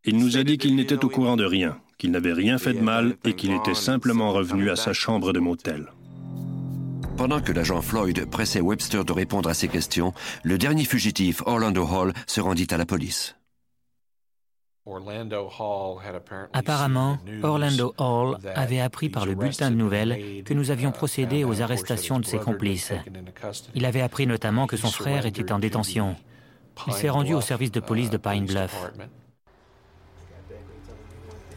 Il 0.04 0.18
nous 0.18 0.36
a 0.36 0.44
dit 0.44 0.58
qu'il 0.58 0.76
n'était 0.76 1.02
au 1.02 1.08
courant 1.08 1.36
de 1.36 1.44
rien, 1.44 1.78
qu'il 1.96 2.10
n'avait 2.10 2.34
rien 2.34 2.58
fait 2.58 2.74
de 2.74 2.80
mal 2.80 3.16
et 3.24 3.32
qu'il 3.32 3.52
était 3.52 3.74
simplement 3.74 4.32
revenu 4.32 4.68
à 4.68 4.76
sa 4.76 4.92
chambre 4.92 5.32
de 5.32 5.40
motel. 5.40 5.90
Pendant 7.16 7.40
que 7.40 7.52
l'agent 7.52 7.80
Floyd 7.80 8.26
pressait 8.26 8.60
Webster 8.60 9.02
de 9.06 9.12
répondre 9.12 9.48
à 9.48 9.54
ses 9.54 9.68
questions, 9.68 10.12
le 10.42 10.58
dernier 10.58 10.84
fugitif, 10.84 11.42
Orlando 11.46 11.86
Hall, 11.86 12.12
se 12.26 12.42
rendit 12.42 12.66
à 12.70 12.76
la 12.76 12.84
police. 12.84 13.35
Apparemment, 16.52 17.18
Orlando 17.42 17.94
Hall 17.98 18.36
avait 18.54 18.80
appris 18.80 19.08
par 19.08 19.26
le 19.26 19.34
bulletin 19.34 19.70
de 19.70 19.76
nouvelles 19.76 20.44
que 20.44 20.54
nous 20.54 20.70
avions 20.70 20.92
procédé 20.92 21.44
aux 21.44 21.60
arrestations 21.60 22.20
de 22.20 22.24
ses 22.24 22.38
complices. 22.38 22.92
Il 23.74 23.84
avait 23.84 24.00
appris 24.00 24.26
notamment 24.26 24.66
que 24.66 24.76
son 24.76 24.90
frère 24.90 25.26
était 25.26 25.50
en 25.50 25.58
détention. 25.58 26.14
Il 26.86 26.92
s'est 26.92 27.08
rendu 27.08 27.34
au 27.34 27.40
service 27.40 27.72
de 27.72 27.80
police 27.80 28.10
de 28.10 28.16
Pine 28.16 28.46
Bluff. 28.46 28.92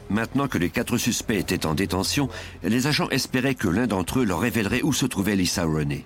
Maintenant 0.10 0.48
que 0.48 0.58
les 0.58 0.72
quatre 0.72 0.98
suspects 0.98 1.38
étaient 1.38 1.68
en 1.68 1.76
détention, 1.76 2.30
les 2.64 2.88
agents 2.88 3.10
espéraient 3.10 3.54
que 3.54 3.68
l'un 3.68 3.86
d'entre 3.86 4.20
eux 4.20 4.26
leur 4.26 4.40
révélerait 4.40 4.82
où 4.82 4.92
se 4.92 5.06
trouvait 5.06 5.36
Lisa 5.36 5.66
Renee. 5.66 6.06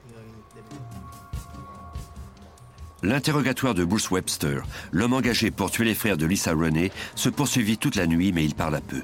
L'interrogatoire 3.03 3.73
de 3.73 3.83
Bruce 3.83 4.09
Webster, 4.11 4.63
l'homme 4.93 5.11
engagé 5.11 5.51
pour 5.51 5.69
tuer 5.69 5.83
les 5.83 5.93
frères 5.93 6.15
de 6.15 6.25
Lisa 6.25 6.53
Renee, 6.53 6.89
se 7.15 7.27
poursuivit 7.27 7.77
toute 7.77 7.95
la 7.95 8.07
nuit, 8.07 8.31
mais 8.31 8.45
il 8.45 8.55
parla 8.55 8.79
peu. 8.79 9.01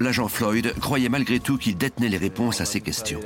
L'agent 0.00 0.26
Floyd 0.26 0.74
croyait 0.80 1.08
malgré 1.08 1.38
tout 1.38 1.58
qu'il 1.58 1.76
détenait 1.76 2.08
les 2.08 2.16
réponses 2.16 2.60
à 2.60 2.64
ces 2.64 2.80
questions. 2.80 3.20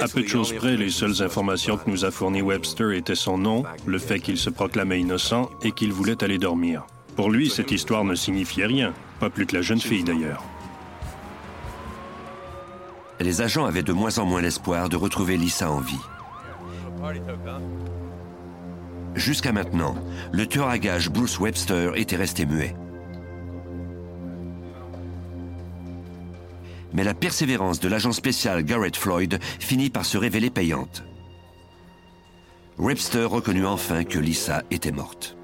À 0.00 0.08
peu 0.08 0.22
de 0.22 0.28
choses 0.28 0.54
près, 0.54 0.76
les 0.78 0.90
seules 0.90 1.22
informations 1.22 1.76
que 1.76 1.90
nous 1.90 2.06
a 2.06 2.10
fournies 2.10 2.42
Webster 2.42 2.92
étaient 2.92 3.14
son 3.14 3.36
nom, 3.36 3.64
le 3.84 3.98
fait 3.98 4.18
qu'il 4.18 4.38
se 4.38 4.48
proclamait 4.48 5.00
innocent 5.00 5.50
et 5.62 5.72
qu'il 5.72 5.92
voulait 5.92 6.24
aller 6.24 6.38
dormir. 6.38 6.86
Pour 7.16 7.30
lui, 7.30 7.50
cette 7.50 7.70
histoire 7.70 8.02
ne 8.02 8.14
signifiait 8.14 8.66
rien, 8.66 8.94
pas 9.20 9.28
plus 9.28 9.44
que 9.44 9.54
la 9.54 9.62
jeune 9.62 9.80
fille 9.80 10.04
d'ailleurs 10.04 10.42
les 13.20 13.42
agents 13.42 13.64
avaient 13.64 13.82
de 13.82 13.92
moins 13.92 14.18
en 14.18 14.26
moins 14.26 14.42
l'espoir 14.42 14.88
de 14.88 14.96
retrouver 14.96 15.36
Lisa 15.36 15.70
en 15.70 15.80
vie. 15.80 16.00
Jusqu'à 19.14 19.52
maintenant, 19.52 19.94
le 20.32 20.46
tueur 20.46 20.68
à 20.68 20.78
gages 20.78 21.10
Bruce 21.10 21.38
Webster 21.38 21.92
était 21.96 22.16
resté 22.16 22.46
muet. 22.46 22.74
Mais 26.92 27.04
la 27.04 27.14
persévérance 27.14 27.80
de 27.80 27.88
l'agent 27.88 28.12
spécial 28.12 28.62
Garrett 28.62 28.96
Floyd 28.96 29.38
finit 29.42 29.90
par 29.90 30.04
se 30.04 30.16
révéler 30.18 30.50
payante. 30.50 31.04
Webster 32.78 33.30
reconnut 33.30 33.66
enfin 33.66 34.04
que 34.04 34.18
Lisa 34.18 34.62
était 34.70 34.92
morte. 34.92 35.36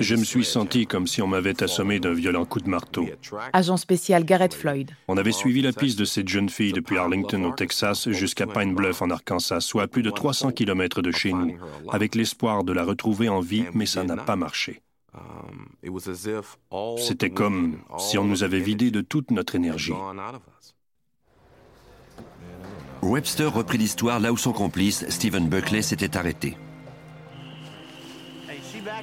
Je 0.00 0.14
me 0.14 0.24
suis 0.24 0.44
senti 0.44 0.86
comme 0.86 1.06
si 1.06 1.22
on 1.22 1.26
m'avait 1.26 1.62
assommé 1.62 2.00
d'un 2.00 2.12
violent 2.12 2.44
coup 2.44 2.60
de 2.60 2.68
marteau. 2.68 3.06
Agent 3.52 3.76
spécial 3.76 4.24
Garrett 4.24 4.54
Floyd. 4.54 4.90
On 5.08 5.16
avait 5.16 5.32
suivi 5.32 5.62
la 5.62 5.72
piste 5.72 5.98
de 5.98 6.04
cette 6.04 6.28
jeune 6.28 6.48
fille 6.48 6.72
depuis 6.72 6.98
Arlington 6.98 7.44
au 7.44 7.52
Texas 7.52 8.08
jusqu'à 8.10 8.46
Pine 8.46 8.74
Bluff 8.74 9.02
en 9.02 9.10
Arkansas, 9.10 9.60
soit 9.60 9.84
à 9.84 9.88
plus 9.88 10.02
de 10.02 10.10
300 10.10 10.52
km 10.52 11.02
de 11.02 11.10
chez 11.10 11.32
nous, 11.32 11.56
avec 11.90 12.14
l'espoir 12.14 12.64
de 12.64 12.72
la 12.72 12.84
retrouver 12.84 13.28
en 13.28 13.40
vie, 13.40 13.64
mais 13.74 13.86
ça 13.86 14.04
n'a 14.04 14.16
pas 14.16 14.36
marché. 14.36 14.82
C'était 16.98 17.30
comme 17.30 17.78
si 17.98 18.18
on 18.18 18.24
nous 18.24 18.44
avait 18.44 18.60
vidé 18.60 18.90
de 18.90 19.00
toute 19.00 19.30
notre 19.30 19.54
énergie. 19.56 19.92
Webster 23.02 23.52
reprit 23.52 23.78
l'histoire 23.78 24.20
là 24.20 24.32
où 24.32 24.36
son 24.36 24.52
complice, 24.52 25.06
Stephen 25.08 25.48
Buckley, 25.48 25.82
s'était 25.82 26.16
arrêté. 26.16 26.56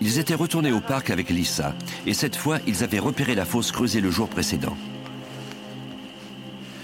Ils 0.01 0.19
étaient 0.19 0.35
retournés 0.35 0.71
au 0.71 0.79
parc 0.79 1.09
avec 1.09 1.29
Lisa, 1.29 1.73
et 2.05 2.13
cette 2.13 2.35
fois, 2.35 2.59
ils 2.67 2.83
avaient 2.83 2.99
repéré 2.99 3.35
la 3.35 3.45
fosse 3.45 3.71
creusée 3.71 4.01
le 4.01 4.11
jour 4.11 4.29
précédent. 4.29 4.77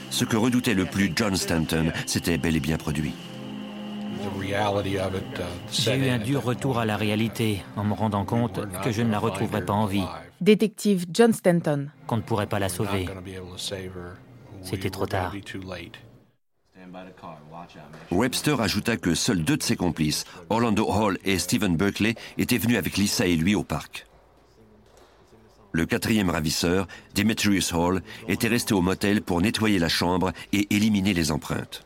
Ce 0.10 0.26
que 0.26 0.38
redoutait 0.38 0.74
le 0.74 0.86
plus 0.86 1.12
John 1.16 1.36
Stanton 1.36 1.92
s'était 2.06 2.38
bel 2.38 2.56
et 2.56 2.60
bien 2.60 2.78
produit. 2.78 3.14
J'ai 5.72 5.96
eu 5.96 6.10
un 6.10 6.20
dur 6.20 6.44
retour 6.44 6.80
à 6.80 6.86
la 6.86 6.98
réalité 6.98 7.64
en 7.76 7.84
me 7.84 7.94
rendant 7.94 8.26
compte 8.26 8.60
que 8.84 8.92
je 8.92 9.02
ne 9.02 9.12
la 9.12 9.20
retrouverais 9.20 9.66
pas 9.66 9.74
en 9.74 9.86
vie. 9.86 10.06
Détective 10.42 11.06
John 11.12 11.34
Stanton. 11.34 11.90
Qu'on 12.06 12.18
ne 12.18 12.22
pourrait 12.22 12.48
pas 12.48 12.60
la 12.60 12.70
sauver. 12.70 13.08
C'était 14.62 14.90
trop 14.90 15.06
tard. 15.06 15.34
Webster 18.12 18.62
ajouta 18.62 18.98
que 18.98 19.16
seuls 19.16 19.44
deux 19.44 19.58
de 19.58 19.64
ses 19.64 19.76
complices, 19.76 20.26
Orlando 20.50 20.86
Hall 20.88 21.18
et 21.24 21.40
Stephen 21.40 21.76
Berkeley, 21.76 22.16
étaient 22.38 22.58
venus 22.58 22.78
avec 22.78 22.98
Lisa 22.98 23.26
et 23.26 23.36
lui 23.36 23.56
au 23.56 23.64
parc. 23.64 24.06
Le 25.72 25.86
quatrième 25.88 26.30
ravisseur, 26.30 26.88
Demetrius 27.16 27.74
Hall, 27.74 28.04
était 28.28 28.48
resté 28.48 28.74
au 28.74 28.82
motel 28.82 29.22
pour 29.22 29.42
nettoyer 29.42 29.80
la 29.80 29.90
chambre 29.90 30.32
et 30.52 30.74
éliminer 30.74 31.14
les 31.14 31.32
empreintes. 31.32 31.84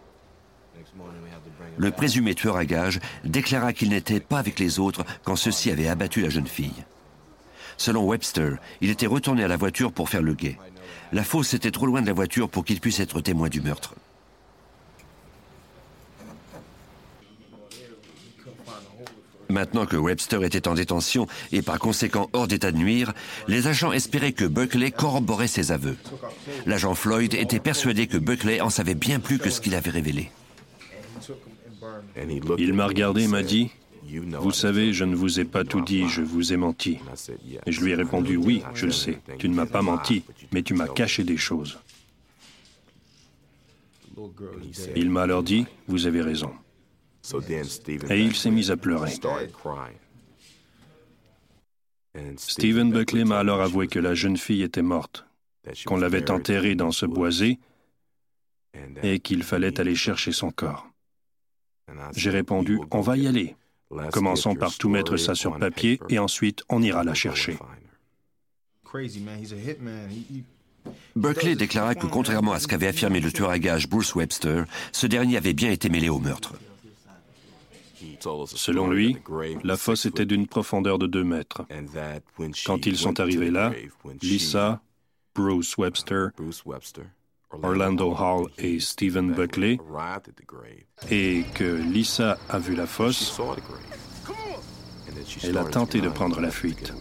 Le 1.77 1.91
présumé 1.91 2.35
tueur 2.35 2.57
à 2.57 2.65
gages 2.65 2.99
déclara 3.23 3.71
qu'il 3.71 3.89
n'était 3.89 4.19
pas 4.19 4.39
avec 4.39 4.59
les 4.59 4.79
autres 4.79 5.05
quand 5.23 5.35
ceux-ci 5.35 5.71
avaient 5.71 5.87
abattu 5.87 6.21
la 6.21 6.29
jeune 6.29 6.47
fille. 6.47 6.85
Selon 7.77 8.03
Webster, 8.03 8.57
il 8.81 8.89
était 8.89 9.05
retourné 9.05 9.43
à 9.43 9.47
la 9.47 9.57
voiture 9.57 9.93
pour 9.93 10.09
faire 10.09 10.23
le 10.23 10.33
guet. 10.33 10.57
La 11.13 11.23
fosse 11.23 11.53
était 11.53 11.71
trop 11.71 11.85
loin 11.85 12.01
de 12.01 12.07
la 12.07 12.13
voiture 12.13 12.49
pour 12.49 12.65
qu'il 12.65 12.81
puisse 12.81 12.99
être 12.99 13.21
témoin 13.21 13.47
du 13.47 13.61
meurtre. 13.61 13.93
Maintenant 19.49 19.85
que 19.85 19.95
Webster 19.95 20.43
était 20.43 20.67
en 20.67 20.73
détention 20.73 21.27
et 21.51 21.61
par 21.61 21.79
conséquent 21.79 22.29
hors 22.33 22.47
d'état 22.47 22.71
de 22.71 22.77
nuire, 22.77 23.13
les 23.47 23.67
agents 23.67 23.93
espéraient 23.93 24.33
que 24.33 24.45
Buckley 24.45 24.91
corroborait 24.91 25.47
ses 25.47 25.71
aveux. 25.71 25.97
L'agent 26.65 26.95
Floyd 26.95 27.33
était 27.33 27.59
persuadé 27.59 28.07
que 28.07 28.17
Buckley 28.17 28.59
en 28.61 28.69
savait 28.69 28.95
bien 28.95 29.19
plus 29.19 29.39
que 29.39 29.49
ce 29.49 29.61
qu'il 29.61 29.75
avait 29.75 29.91
révélé. 29.91 30.31
Il 32.57 32.73
m'a 32.73 32.87
regardé 32.87 33.23
et 33.23 33.27
m'a 33.27 33.43
dit 33.43 33.71
Vous 34.39 34.51
savez, 34.51 34.93
je 34.93 35.05
ne 35.05 35.15
vous 35.15 35.39
ai 35.39 35.45
pas 35.45 35.63
tout 35.63 35.81
dit, 35.81 36.09
je 36.09 36.21
vous 36.21 36.51
ai 36.51 36.57
menti. 36.57 36.99
Et 37.65 37.71
je 37.71 37.81
lui 37.81 37.91
ai 37.91 37.95
répondu 37.95 38.35
Oui, 38.35 38.63
je 38.73 38.87
le 38.87 38.91
sais, 38.91 39.19
tu 39.39 39.47
ne 39.47 39.55
m'as 39.55 39.65
pas 39.65 39.81
menti, 39.81 40.23
mais 40.51 40.61
tu 40.61 40.73
m'as 40.73 40.87
caché 40.87 41.23
des 41.23 41.37
choses. 41.37 41.77
Il 44.95 45.09
m'a 45.09 45.21
alors 45.21 45.43
dit 45.43 45.65
Vous 45.87 46.05
avez 46.07 46.21
raison. 46.21 46.51
Et 48.09 48.21
il 48.21 48.35
s'est 48.35 48.51
mis 48.51 48.71
à 48.71 48.77
pleurer. 48.77 49.13
Stephen 52.37 52.91
Buckley 52.91 53.25
m'a 53.25 53.39
alors 53.39 53.61
avoué 53.61 53.87
que 53.87 53.99
la 53.99 54.13
jeune 54.15 54.37
fille 54.37 54.63
était 54.63 54.81
morte, 54.81 55.25
qu'on 55.85 55.97
l'avait 55.97 56.31
enterrée 56.31 56.75
dans 56.75 56.91
ce 56.91 57.05
boisé 57.05 57.59
et 59.03 59.19
qu'il 59.19 59.43
fallait 59.43 59.79
aller 59.79 59.95
chercher 59.95 60.31
son 60.31 60.51
corps. 60.51 60.87
J'ai 62.15 62.29
répondu, 62.29 62.79
on 62.91 63.01
va 63.01 63.17
y 63.17 63.27
aller. 63.27 63.55
Commençons 64.11 64.55
par 64.55 64.75
tout 64.77 64.89
mettre 64.89 65.17
ça 65.17 65.35
sur 65.35 65.57
papier 65.57 65.99
et 66.09 66.19
ensuite 66.19 66.63
on 66.69 66.81
ira 66.81 67.03
la 67.03 67.13
chercher. 67.13 67.57
Berkeley 71.15 71.55
déclara 71.55 71.95
que 71.95 72.07
contrairement 72.07 72.53
à 72.53 72.59
ce 72.59 72.67
qu'avait 72.67 72.87
affirmé 72.87 73.19
le 73.19 73.31
tueur 73.31 73.49
à 73.49 73.59
gages 73.59 73.89
Bruce 73.89 74.15
Webster, 74.15 74.65
ce 74.91 75.07
dernier 75.07 75.37
avait 75.37 75.53
bien 75.53 75.71
été 75.71 75.89
mêlé 75.89 76.09
au 76.09 76.19
meurtre. 76.19 76.53
Selon 78.47 78.89
lui, 78.89 79.17
la 79.63 79.77
fosse 79.77 80.05
était 80.05 80.25
d'une 80.25 80.47
profondeur 80.47 80.99
de 80.99 81.07
2 81.07 81.23
mètres. 81.23 81.65
Quand 82.65 82.85
ils 82.85 82.97
sont 82.97 83.19
arrivés 83.19 83.51
là, 83.51 83.71
Lisa, 84.21 84.81
Bruce 85.35 85.77
Webster, 85.77 86.29
Orlando 87.63 88.13
Hall 88.13 88.49
et 88.57 88.79
Stephen 88.79 89.33
Buckley, 89.33 89.79
et 91.09 91.45
que 91.53 91.63
Lisa 91.63 92.37
a 92.49 92.59
vu 92.59 92.75
la 92.75 92.87
fosse, 92.87 93.39
elle 95.43 95.57
a 95.57 95.63
tenté 95.63 96.01
de 96.01 96.09
prendre 96.09 96.41
la 96.41 96.51
fuite. 96.51 96.93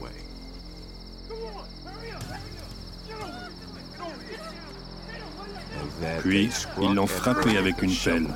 Puis, 6.20 6.50
ils 6.80 6.94
l'ont 6.94 7.06
frappé 7.06 7.56
avec 7.56 7.82
une 7.82 7.94
pelle. 7.94 8.26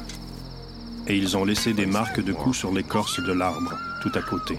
Et 1.11 1.17
ils 1.17 1.37
ont 1.37 1.45
laissé 1.45 1.73
des 1.73 1.87
marques 1.87 2.23
de 2.23 2.33
coups 2.33 2.57
sur 2.57 2.71
l'écorce 2.71 3.21
de 3.21 3.33
l'arbre, 3.33 3.77
tout 4.01 4.13
à 4.15 4.23
côté. 4.23 4.59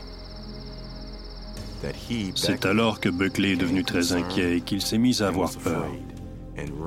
C'est 2.36 2.65
alors 2.65 3.00
que 3.00 3.08
Buckley 3.08 3.53
est 3.53 3.55
devenu 3.55 3.86
très 3.86 4.12
inquiet 4.12 4.58
et 4.58 4.62
qu'il 4.62 4.81
s'est 4.81 4.98
mis 4.98 5.24
à 5.24 5.27
avoir 5.27 5.50
peur. 5.51 5.86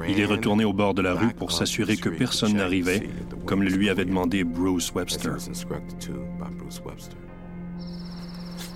Il 0.06 0.20
est 0.20 0.26
retourné 0.26 0.66
au 0.66 0.74
bord 0.74 0.92
de 0.92 1.00
la 1.00 1.14
rue 1.14 1.32
pour 1.32 1.50
s'assurer 1.50 1.96
que 1.96 2.10
personne 2.10 2.52
n'arrivait, 2.52 3.08
comme 3.46 3.62
le 3.62 3.70
lui 3.70 3.88
avait 3.88 4.04
demandé 4.04 4.44
Bruce 4.44 4.92
Webster. 4.94 5.36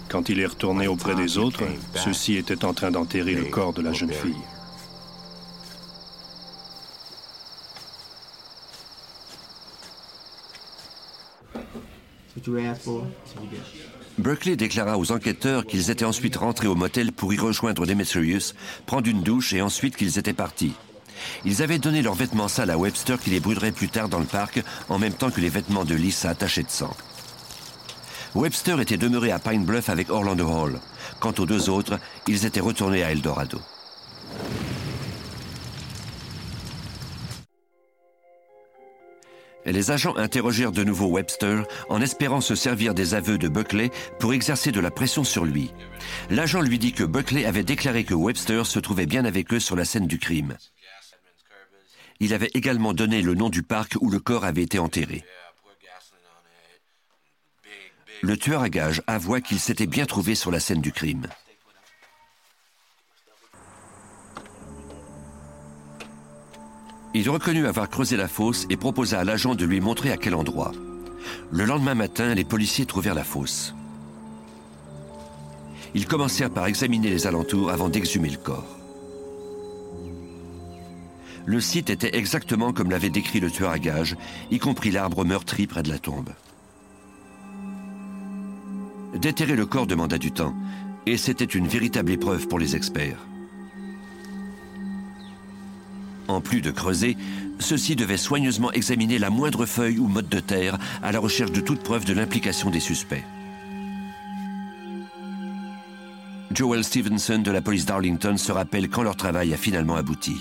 Quand 0.08 0.30
il 0.30 0.40
est 0.40 0.46
retourné 0.46 0.88
auprès 0.88 1.14
des 1.14 1.36
autres, 1.36 1.64
ceux-ci 1.96 2.36
étaient 2.36 2.64
en 2.64 2.72
train 2.72 2.90
d'enterrer 2.90 3.34
le 3.34 3.44
corps 3.44 3.74
de 3.74 3.82
la 3.82 3.92
jeune 3.92 4.12
fille. 4.12 4.42
Berkeley 14.18 14.56
déclara 14.56 14.98
aux 14.98 15.12
enquêteurs 15.12 15.64
qu'ils 15.64 15.90
étaient 15.90 16.04
ensuite 16.04 16.36
rentrés 16.36 16.66
au 16.66 16.74
motel 16.74 17.12
pour 17.12 17.32
y 17.32 17.38
rejoindre 17.38 17.86
Demetrius, 17.86 18.54
prendre 18.86 19.08
une 19.08 19.22
douche 19.22 19.52
et 19.52 19.62
ensuite 19.62 19.96
qu'ils 19.96 20.18
étaient 20.18 20.32
partis. 20.32 20.72
Ils 21.44 21.62
avaient 21.62 21.78
donné 21.78 22.02
leurs 22.02 22.14
vêtements 22.14 22.48
sales 22.48 22.70
à 22.70 22.78
Webster 22.78 23.18
qui 23.18 23.30
les 23.30 23.40
brûlerait 23.40 23.72
plus 23.72 23.88
tard 23.88 24.08
dans 24.08 24.18
le 24.18 24.24
parc 24.24 24.62
en 24.88 24.98
même 24.98 25.12
temps 25.12 25.30
que 25.30 25.40
les 25.40 25.48
vêtements 25.48 25.84
de 25.84 25.94
Lisa 25.94 26.30
attachés 26.30 26.62
de 26.62 26.70
sang. 26.70 26.94
Webster 28.34 28.80
était 28.80 28.96
demeuré 28.96 29.30
à 29.30 29.38
Pine 29.38 29.64
Bluff 29.64 29.88
avec 29.88 30.10
Orlando 30.10 30.48
Hall. 30.48 30.80
Quant 31.20 31.34
aux 31.38 31.46
deux 31.46 31.70
autres, 31.70 31.98
ils 32.26 32.44
étaient 32.44 32.60
retournés 32.60 33.02
à 33.02 33.12
Eldorado. 33.12 33.60
Les 39.68 39.90
agents 39.90 40.16
interrogèrent 40.16 40.72
de 40.72 40.82
nouveau 40.82 41.08
Webster 41.08 41.62
en 41.90 42.00
espérant 42.00 42.40
se 42.40 42.54
servir 42.54 42.94
des 42.94 43.12
aveux 43.12 43.36
de 43.36 43.48
Buckley 43.48 43.90
pour 44.18 44.32
exercer 44.32 44.72
de 44.72 44.80
la 44.80 44.90
pression 44.90 45.24
sur 45.24 45.44
lui. 45.44 45.70
L'agent 46.30 46.62
lui 46.62 46.78
dit 46.78 46.92
que 46.92 47.04
Buckley 47.04 47.44
avait 47.44 47.64
déclaré 47.64 48.04
que 48.04 48.14
Webster 48.14 48.64
se 48.64 48.78
trouvait 48.78 49.04
bien 49.04 49.26
avec 49.26 49.52
eux 49.52 49.60
sur 49.60 49.76
la 49.76 49.84
scène 49.84 50.06
du 50.06 50.18
crime. 50.18 50.56
Il 52.18 52.32
avait 52.32 52.50
également 52.54 52.94
donné 52.94 53.20
le 53.20 53.34
nom 53.34 53.50
du 53.50 53.62
parc 53.62 53.96
où 54.00 54.10
le 54.10 54.20
corps 54.20 54.46
avait 54.46 54.62
été 54.62 54.78
enterré. 54.78 55.22
Le 58.22 58.36
tueur 58.38 58.62
à 58.62 58.70
gages 58.70 59.02
avoua 59.06 59.42
qu'il 59.42 59.60
s'était 59.60 59.86
bien 59.86 60.06
trouvé 60.06 60.34
sur 60.34 60.50
la 60.50 60.60
scène 60.60 60.80
du 60.80 60.92
crime. 60.92 61.26
Il 67.18 67.28
reconnut 67.30 67.66
avoir 67.66 67.90
creusé 67.90 68.16
la 68.16 68.28
fosse 68.28 68.64
et 68.70 68.76
proposa 68.76 69.18
à 69.18 69.24
l'agent 69.24 69.56
de 69.56 69.64
lui 69.64 69.80
montrer 69.80 70.12
à 70.12 70.16
quel 70.16 70.36
endroit. 70.36 70.70
Le 71.50 71.64
lendemain 71.64 71.96
matin, 71.96 72.32
les 72.32 72.44
policiers 72.44 72.86
trouvèrent 72.86 73.16
la 73.16 73.24
fosse. 73.24 73.74
Ils 75.96 76.06
commencèrent 76.06 76.52
par 76.52 76.66
examiner 76.66 77.10
les 77.10 77.26
alentours 77.26 77.72
avant 77.72 77.88
d'exhumer 77.88 78.30
le 78.30 78.36
corps. 78.36 78.78
Le 81.44 81.60
site 81.60 81.90
était 81.90 82.16
exactement 82.16 82.72
comme 82.72 82.92
l'avait 82.92 83.10
décrit 83.10 83.40
le 83.40 83.50
tueur 83.50 83.70
à 83.70 83.80
gages, 83.80 84.16
y 84.52 84.60
compris 84.60 84.92
l'arbre 84.92 85.24
meurtri 85.24 85.66
près 85.66 85.82
de 85.82 85.90
la 85.90 85.98
tombe. 85.98 86.30
Déterrer 89.16 89.56
le 89.56 89.66
corps 89.66 89.88
demanda 89.88 90.18
du 90.18 90.30
temps, 90.30 90.54
et 91.04 91.16
c'était 91.16 91.44
une 91.44 91.66
véritable 91.66 92.12
épreuve 92.12 92.46
pour 92.46 92.60
les 92.60 92.76
experts. 92.76 93.26
En 96.28 96.42
plus 96.42 96.60
de 96.60 96.70
creuser, 96.70 97.16
ceux-ci 97.58 97.96
devaient 97.96 98.18
soigneusement 98.18 98.70
examiner 98.72 99.18
la 99.18 99.30
moindre 99.30 99.64
feuille 99.64 99.98
ou 99.98 100.06
mode 100.06 100.28
de 100.28 100.40
terre 100.40 100.78
à 101.02 101.10
la 101.10 101.18
recherche 101.18 101.52
de 101.52 101.60
toute 101.60 101.82
preuve 101.82 102.04
de 102.04 102.12
l'implication 102.12 102.70
des 102.70 102.80
suspects. 102.80 103.24
Joel 106.52 106.84
Stevenson 106.84 107.38
de 107.38 107.50
la 107.50 107.62
police 107.62 107.86
d'Arlington 107.86 108.36
se 108.36 108.52
rappelle 108.52 108.88
quand 108.90 109.02
leur 109.02 109.16
travail 109.16 109.54
a 109.54 109.56
finalement 109.56 109.96
abouti. 109.96 110.36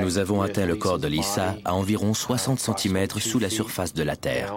Nous 0.00 0.18
avons 0.18 0.42
atteint 0.42 0.66
le 0.66 0.76
corps 0.76 0.98
de 0.98 1.08
Lisa 1.08 1.56
à 1.64 1.74
environ 1.74 2.14
60 2.14 2.58
cm 2.58 3.08
sous 3.18 3.38
la 3.38 3.50
surface 3.50 3.92
de 3.94 4.02
la 4.02 4.16
Terre. 4.16 4.54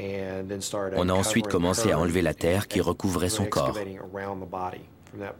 On 0.00 1.08
a 1.08 1.12
ensuite 1.12 1.48
commencé 1.48 1.92
à 1.92 1.98
enlever 1.98 2.22
la 2.22 2.34
terre 2.34 2.68
qui 2.68 2.80
recouvrait 2.80 3.28
son 3.28 3.46
corps. 3.46 3.78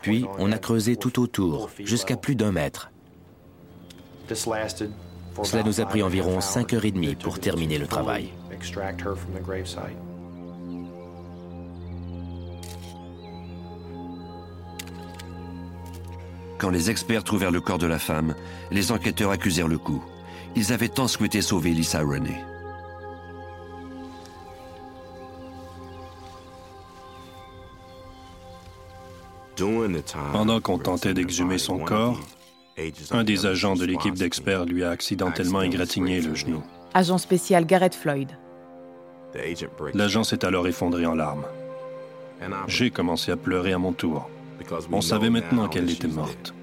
Puis 0.02 0.24
on 0.38 0.50
a 0.52 0.58
creusé 0.58 0.96
tout 0.96 1.20
autour, 1.20 1.70
jusqu'à 1.78 2.16
plus 2.16 2.34
d'un 2.34 2.52
mètre. 2.52 2.90
Cela 5.42 5.62
nous 5.62 5.80
a 5.80 5.86
pris 5.86 6.02
environ 6.02 6.40
5 6.40 6.72
heures 6.72 6.84
et 6.84 6.90
demie 6.90 7.14
pour 7.14 7.38
terminer 7.38 7.78
le 7.78 7.86
travail. 7.86 8.32
Quand 16.58 16.70
les 16.70 16.90
experts 16.90 17.22
trouvèrent 17.22 17.52
le 17.52 17.60
corps 17.60 17.78
de 17.78 17.86
la 17.86 18.00
femme, 18.00 18.34
les 18.72 18.90
enquêteurs 18.90 19.30
accusèrent 19.30 19.68
le 19.68 19.78
coup. 19.78 20.02
Ils 20.56 20.72
avaient 20.72 20.88
tant 20.88 21.06
souhaité 21.06 21.40
sauver 21.40 21.70
Lisa 21.70 22.00
Renee. 22.00 22.44
Pendant 30.32 30.60
qu'on 30.60 30.78
tentait 30.78 31.14
d'exhumer 31.14 31.58
son 31.58 31.78
corps, 31.78 32.20
un 33.10 33.24
des 33.24 33.46
agents 33.46 33.74
de 33.74 33.84
l'équipe 33.84 34.14
d'experts 34.14 34.64
lui 34.64 34.84
a 34.84 34.90
accidentellement 34.90 35.62
égratigné 35.62 36.20
le 36.20 36.34
genou. 36.34 36.62
Agent 36.94 37.18
spécial 37.18 37.66
Garrett 37.66 37.94
Floyd. 37.94 38.30
L'agent 39.94 40.24
s'est 40.24 40.44
alors 40.44 40.66
effondré 40.68 41.06
en 41.06 41.14
larmes. 41.14 41.44
J'ai 42.66 42.90
commencé 42.90 43.32
à 43.32 43.36
pleurer 43.36 43.72
à 43.72 43.78
mon 43.78 43.92
tour. 43.92 44.30
On 44.92 45.00
savait 45.00 45.30
maintenant 45.30 45.68
qu'elle 45.68 45.90
était 45.90 46.08
morte. 46.08 46.54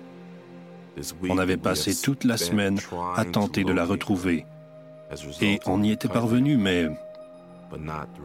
On 1.30 1.38
avait 1.38 1.58
passé 1.58 1.94
toute 1.96 2.24
la 2.24 2.38
semaine 2.38 2.80
à 3.16 3.26
tenter 3.26 3.64
de 3.64 3.74
la 3.74 3.86
retrouver. 3.86 4.46
Et 5.42 5.60
on 5.66 5.84
y 5.84 5.92
était 5.92 6.08
parvenu, 6.08 6.58
mais 6.58 6.88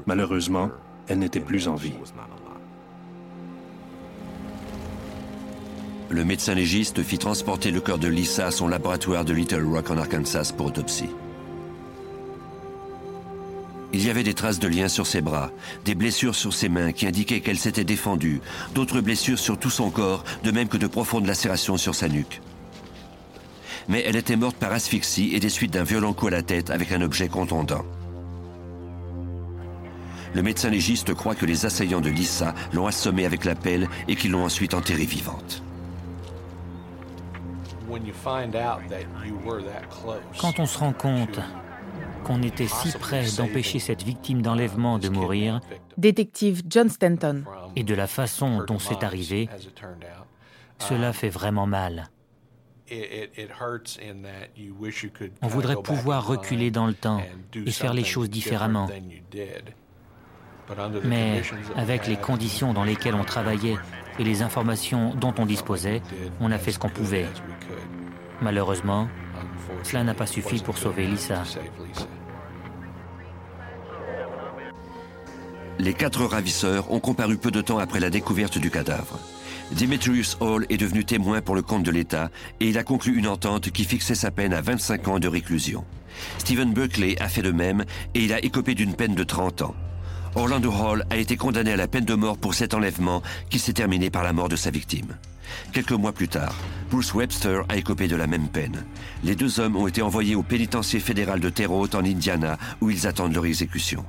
malheureusement, 0.07 0.71
elle 1.09 1.19
n'était 1.19 1.41
plus 1.41 1.69
en 1.69 1.75
vie. 1.75 1.93
Le 6.11 6.25
médecin 6.25 6.55
légiste 6.55 7.05
fit 7.05 7.19
transporter 7.19 7.71
le 7.71 7.81
corps 7.81 8.01
de 8.01 8.09
Lisa 8.09 8.49
à 8.49 8.51
son 8.51 8.67
laboratoire 8.67 9.25
de 9.25 9.33
Little 9.33 9.65
Rock 9.65 9.93
en 9.93 9.97
Arkansas 9.97 10.53
pour 10.57 10.67
autopsie. 10.67 11.09
Il 13.93 14.05
y 14.05 14.11
avait 14.11 14.25
des 14.25 14.35
traces 14.35 14.59
de 14.59 14.67
liens 14.67 14.89
sur 14.89 15.07
ses 15.07 15.21
bras, 15.21 15.53
des 15.85 15.95
blessures 15.95 16.35
sur 16.35 16.53
ses 16.53 16.69
mains 16.69 16.91
qui 16.91 17.07
indiquaient 17.07 17.41
qu'elle 17.41 17.61
s'était 17.61 17.85
défendue, 17.85 18.41
d'autres 18.75 19.01
blessures 19.01 19.39
sur 19.39 19.57
tout 19.57 19.71
son 19.71 19.91
corps, 19.91 20.25
de 20.43 20.51
même 20.51 20.67
que 20.67 20.77
de 20.77 20.89
profondes 20.89 21.27
lacérations 21.27 21.77
sur 21.77 21.95
sa 21.95 22.09
nuque. 22.09 22.41
Mais 23.89 24.03
elle 24.05 24.17
était 24.17 24.35
morte 24.35 24.57
par 24.57 24.73
asphyxie 24.73 25.31
et 25.33 25.39
des 25.39 25.49
suites 25.49 25.73
d'un 25.73 25.85
violent 25.85 26.13
coup 26.13 26.27
à 26.27 26.31
la 26.33 26.43
tête 26.43 26.71
avec 26.71 26.91
un 26.91 27.03
objet 27.03 27.29
contondant. 27.29 27.85
Le 30.35 30.43
médecin 30.43 30.71
légiste 30.71 31.15
croit 31.15 31.37
que 31.37 31.47
les 31.47 31.67
assaillants 31.67 32.01
de 32.01 32.11
Lisa 32.11 32.53
l'ont 32.73 32.89
assommée 32.89 33.27
avec 33.27 33.45
la 33.45 33.55
pelle 33.55 33.89
et 34.09 34.17
qu'ils 34.17 34.33
l'ont 34.33 34.45
ensuite 34.45 34.75
enterrée 34.75 35.07
vivante. 35.07 35.63
Quand 40.41 40.59
on 40.59 40.67
se 40.67 40.79
rend 40.79 40.93
compte 40.93 41.41
qu'on 42.25 42.43
était 42.43 42.67
si 42.67 42.93
près 42.93 43.25
d'empêcher 43.37 43.79
cette 43.79 44.03
victime 44.03 44.43
d'enlèvement 44.43 44.99
de 44.99 45.09
mourir, 45.09 45.61
détective 45.97 46.63
John 46.69 46.89
Stanton, 46.89 47.45
et 47.77 47.85
de 47.85 47.95
la 47.95 48.07
façon 48.07 48.65
dont 48.65 48.79
c'est 48.79 49.05
arrivé, 49.05 49.49
cela 50.79 51.13
fait 51.13 51.29
vraiment 51.29 51.67
mal. 51.67 52.11
On 55.43 55.49
voudrait 55.49 55.77
pouvoir 55.77 56.27
reculer 56.27 56.71
dans 56.71 56.87
le 56.87 56.95
temps 56.95 57.23
et 57.55 57.71
faire 57.71 57.95
les 57.95 58.05
choses 58.05 58.31
différemment. 58.31 58.89
Mais 61.05 61.43
avec 61.77 62.07
les 62.07 62.17
conditions 62.17 62.73
dans 62.73 62.85
lesquelles 62.85 63.15
on 63.15 63.25
travaillait 63.25 63.77
et 64.19 64.25
les 64.25 64.43
informations 64.43 65.15
dont 65.15 65.35
on 65.39 65.47
disposait, 65.47 66.03
on 66.41 66.51
a 66.51 66.59
fait 66.59 66.73
ce 66.73 66.79
qu'on 66.79 66.89
pouvait. 66.89 67.27
Malheureusement, 68.43 69.09
cela 69.83 70.05
n'a 70.05 70.15
pas 70.15 70.27
suffi 70.27 70.61
pour 70.63 70.79
sauver 70.79 71.07
Lisa. 71.07 71.43
Les 75.79 75.95
quatre 75.95 76.25
ravisseurs 76.25 76.91
ont 76.93 77.01
comparu 77.01 77.37
peu 77.37 77.51
de 77.51 77.61
temps 77.61 77.79
après 77.79 78.01
la 78.01 78.11
découverte 78.11 78.59
du 78.59 78.71
cadavre. 78.71 79.19
Demetrius 79.73 80.37
Hall 80.41 80.67
est 80.69 80.77
devenu 80.77 81.05
témoin 81.05 81.41
pour 81.41 81.55
le 81.55 81.63
compte 81.63 81.85
de 81.85 81.91
l'État 81.91 82.31
et 82.59 82.69
il 82.69 82.77
a 82.77 82.83
conclu 82.83 83.17
une 83.17 83.29
entente 83.29 83.71
qui 83.71 83.85
fixait 83.85 84.15
sa 84.15 84.31
peine 84.31 84.53
à 84.53 84.61
25 84.61 85.09
ans 85.09 85.19
de 85.19 85.29
réclusion. 85.29 85.85
Stephen 86.39 86.75
Berkeley 86.75 87.17
a 87.21 87.29
fait 87.29 87.43
de 87.43 87.53
même 87.53 87.85
et 88.15 88.25
il 88.25 88.33
a 88.33 88.45
écopé 88.45 88.75
d'une 88.75 88.95
peine 88.95 89.15
de 89.15 89.25
30 89.25 89.63
ans. 89.63 89.75
Orlando 90.35 90.73
Hall 90.73 91.05
a 91.09 91.17
été 91.17 91.37
condamné 91.37 91.73
à 91.73 91.77
la 91.77 91.89
peine 91.89 92.05
de 92.05 92.15
mort 92.15 92.37
pour 92.37 92.55
cet 92.55 92.75
enlèvement 92.75 93.23
qui 93.49 93.59
s'est 93.59 93.73
terminé 93.73 94.11
par 94.11 94.23
la 94.23 94.33
mort 94.33 94.49
de 94.49 94.57
sa 94.57 94.71
victime. 94.71 95.17
Quelques 95.73 95.93
mois 95.93 96.13
plus 96.13 96.29
tard, 96.29 96.55
Bruce 96.91 97.15
Webster 97.15 97.63
a 97.69 97.77
écopé 97.77 98.09
de 98.09 98.17
la 98.17 98.27
même 98.27 98.49
peine. 98.49 98.85
Les 99.23 99.35
deux 99.35 99.61
hommes 99.61 99.77
ont 99.77 99.87
été 99.87 100.03
envoyés 100.03 100.35
au 100.35 100.43
pénitencier 100.43 101.01
fédéral 101.01 101.41
de 101.41 101.51
Terre 101.51 101.73
Haute 101.73 101.95
en 101.95 102.05
Indiana 102.05 102.59
où 102.81 102.91
ils 102.91 103.07
attendent 103.07 103.35
leur 103.35 103.47
exécution. 103.47 104.05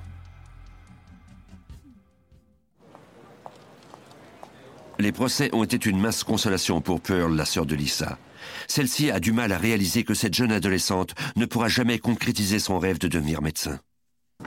Les 4.99 5.11
procès 5.11 5.49
ont 5.53 5.63
été 5.63 5.89
une 5.89 5.99
mince 5.99 6.23
consolation 6.23 6.79
pour 6.79 7.01
Pearl, 7.01 7.35
la 7.35 7.45
sœur 7.45 7.65
de 7.65 7.75
Lisa. 7.75 8.19
Celle-ci 8.67 9.09
a 9.09 9.19
du 9.19 9.31
mal 9.31 9.51
à 9.51 9.57
réaliser 9.57 10.03
que 10.03 10.13
cette 10.13 10.35
jeune 10.35 10.51
adolescente 10.51 11.15
ne 11.35 11.45
pourra 11.45 11.67
jamais 11.67 11.97
concrétiser 11.97 12.59
son 12.59 12.77
rêve 12.77 12.99
de 12.99 13.07
devenir 13.07 13.41
médecin. 13.41 13.79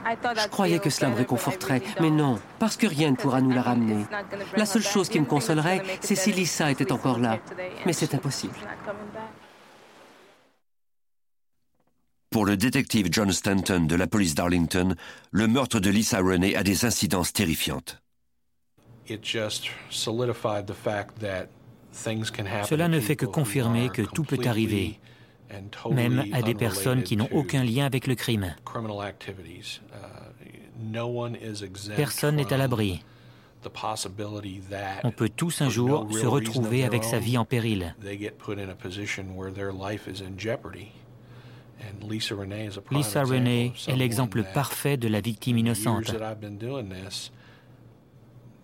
Je 0.03 0.47
croyais 0.49 0.79
que 0.79 0.89
cela 0.89 1.09
me 1.09 1.15
réconforterait, 1.15 1.81
mais 1.99 2.09
non, 2.11 2.39
parce 2.59 2.77
que 2.77 2.87
rien 2.87 3.11
ne 3.11 3.15
pourra 3.15 3.41
nous 3.41 3.51
la 3.51 3.61
ramener. 3.61 4.05
La 4.55 4.65
seule 4.65 4.83
chose 4.83 5.09
qui 5.09 5.19
me 5.19 5.25
consolerait, 5.25 5.81
c'est 6.01 6.15
si 6.15 6.31
Lisa 6.31 6.71
était 6.71 6.91
encore 6.91 7.19
là. 7.19 7.39
Mais 7.85 7.93
c'est 7.93 8.13
impossible. 8.13 8.55
Pour 12.29 12.45
le 12.45 12.57
détective 12.57 13.07
John 13.11 13.31
Stanton 13.31 13.85
de 13.85 13.95
la 13.95 14.07
police 14.07 14.35
d'Arlington, 14.35 14.95
le 15.31 15.47
meurtre 15.47 15.79
de 15.79 15.89
Lisa 15.89 16.19
Renee 16.19 16.55
a 16.55 16.63
des 16.63 16.83
incidences 16.83 17.31
terrifiantes. 17.31 18.01
Cela 21.93 22.87
ne 22.89 22.99
fait 22.99 23.15
que 23.15 23.25
confirmer 23.25 23.89
que 23.89 24.01
tout 24.01 24.23
peut 24.23 24.39
arriver 24.45 24.99
même 25.91 26.25
à 26.33 26.41
des 26.41 26.55
personnes 26.55 27.03
qui 27.03 27.17
n'ont 27.17 27.29
aucun 27.31 27.63
lien 27.63 27.85
avec 27.85 28.07
le 28.07 28.15
crime. 28.15 28.55
Personne 31.95 32.35
n'est 32.35 32.53
à 32.53 32.57
l'abri. 32.57 33.01
On 35.03 35.11
peut 35.11 35.29
tous 35.29 35.61
un 35.61 35.69
jour 35.69 36.07
se 36.11 36.25
retrouver 36.25 36.83
avec 36.83 37.03
sa 37.03 37.19
vie 37.19 37.37
en 37.37 37.45
péril. 37.45 37.95
Lisa 42.91 43.23
Renee 43.23 43.73
est 43.87 43.95
l'exemple 43.95 44.43
parfait 44.53 44.97
de 44.97 45.07
la 45.07 45.21
victime 45.21 45.57
innocente. 45.57 46.15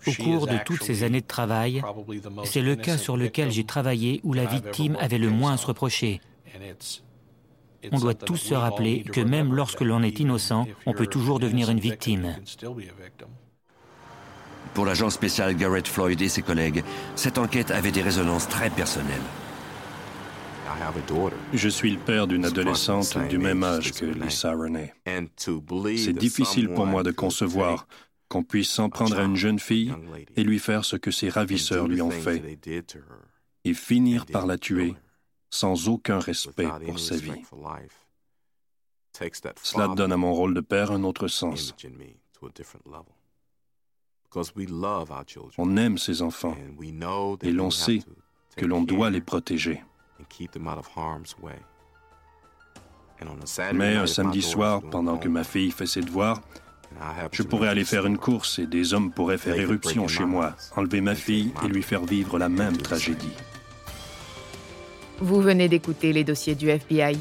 Au 0.08 0.12
cours 0.14 0.48
de 0.48 0.58
toutes 0.66 0.84
ces 0.84 1.04
années 1.04 1.22
de 1.22 1.28
travail, 1.28 1.84
c'est 2.44 2.62
le 2.62 2.76
cas 2.76 2.98
sur 2.98 3.18
lequel 3.18 3.52
j'ai 3.52 3.66
travaillé 3.66 4.20
où 4.24 4.34
la 4.34 4.46
victime 4.46 4.98
avait 5.00 5.20
le 5.20 5.30
moins 5.30 5.54
à 5.54 5.58
se 5.58 5.68
reprocher. 5.68 6.22
On 7.92 8.00
doit 8.00 8.14
tous 8.14 8.38
se 8.38 8.54
rappeler 8.54 9.04
que 9.04 9.22
même 9.22 9.54
lorsque 9.54 9.82
l'on 9.82 10.04
est 10.04 10.20
innocent, 10.20 10.68
on 10.86 10.94
peut 10.94 11.08
toujours 11.08 11.40
devenir 11.40 11.70
une 11.70 11.80
victime. 11.80 12.36
Pour 14.74 14.86
l'agent 14.86 15.10
spécial 15.10 15.56
Garrett 15.56 15.88
Floyd 15.88 16.22
et 16.22 16.30
ses 16.30 16.42
collègues, 16.42 16.84
cette 17.16 17.38
enquête 17.38 17.72
avait 17.72 17.92
des 17.92 18.02
résonances 18.02 18.48
très 18.48 18.70
personnelles. 18.70 19.22
Je 21.54 21.70
suis 21.70 21.92
le 21.92 21.98
père 21.98 22.28
d'une 22.28 22.46
adolescente 22.46 23.18
du 23.30 23.38
même 23.38 23.64
âge 23.64 23.92
que 23.92 24.06
Lisa 24.06 24.54
Renee. 24.54 24.94
C'est 25.98 26.14
difficile 26.14 26.70
pour 26.70 26.86
moi 26.86 27.04
de 27.04 27.12
concevoir 27.12 27.88
qu'on 28.30 28.44
puisse 28.44 28.70
s'en 28.70 28.90
prendre 28.90 29.20
à 29.20 29.24
une 29.24 29.36
jeune 29.36 29.60
fille 29.60 29.94
et 30.38 30.44
lui 30.44 30.60
faire 30.60 30.86
ce 30.86 30.96
que 30.96 31.12
ses 31.12 31.30
ravisseurs 31.30 31.88
lui 31.88 32.02
ont 32.02 32.12
fait 32.12 32.60
et 33.66 33.74
finir 33.74 34.26
par 34.26 34.46
la 34.46 34.58
tuer 34.58 34.96
sans 35.52 35.90
aucun 35.90 36.20
respect 36.20 36.68
pour 36.86 37.00
sa 37.00 37.18
vie. 37.18 37.44
Cela 39.62 39.90
donne 39.90 40.12
à 40.12 40.18
mon 40.18 40.34
rôle 40.34 40.54
de 40.54 40.62
père 40.62 40.92
un 40.92 41.04
autre 41.04 41.28
sens. 41.28 41.76
On 45.58 45.78
aime 45.78 45.98
ses 45.98 46.22
enfants 46.22 46.56
et 47.44 47.52
l'on 47.52 47.70
sait 47.70 48.00
que 48.56 48.66
l'on 48.66 48.82
doit 48.82 49.10
les 49.10 49.22
protéger. 49.22 49.84
Mais 53.74 53.96
un 53.96 54.08
samedi 54.08 54.42
soir, 54.42 54.82
pendant 54.90 55.18
que 55.18 55.28
ma 55.28 55.44
fille 55.44 55.72
fait 55.72 55.86
ses 55.86 56.02
devoirs, 56.02 56.42
je 57.32 57.44
pourrais 57.44 57.68
aller 57.68 57.84
faire 57.86 58.06
une 58.06 58.18
course 58.18 58.60
et 58.60 58.68
des 58.68 58.94
hommes 58.94 59.12
pourraient 59.12 59.38
faire 59.38 59.60
éruption 59.60 60.08
chez 60.08 60.26
moi, 60.26 60.56
enlever 60.76 61.02
ma 61.02 61.16
fille 61.16 61.54
et 61.64 61.68
lui 61.68 61.84
faire 61.84 62.06
vivre 62.06 62.40
la 62.40 62.50
même 62.50 62.78
tragédie. 62.78 63.34
Vous 65.22 65.40
venez 65.40 65.70
d'écouter 65.70 66.14
les 66.14 66.24
dossiers 66.24 66.56
du 66.56 66.70
FBI. 66.70 67.16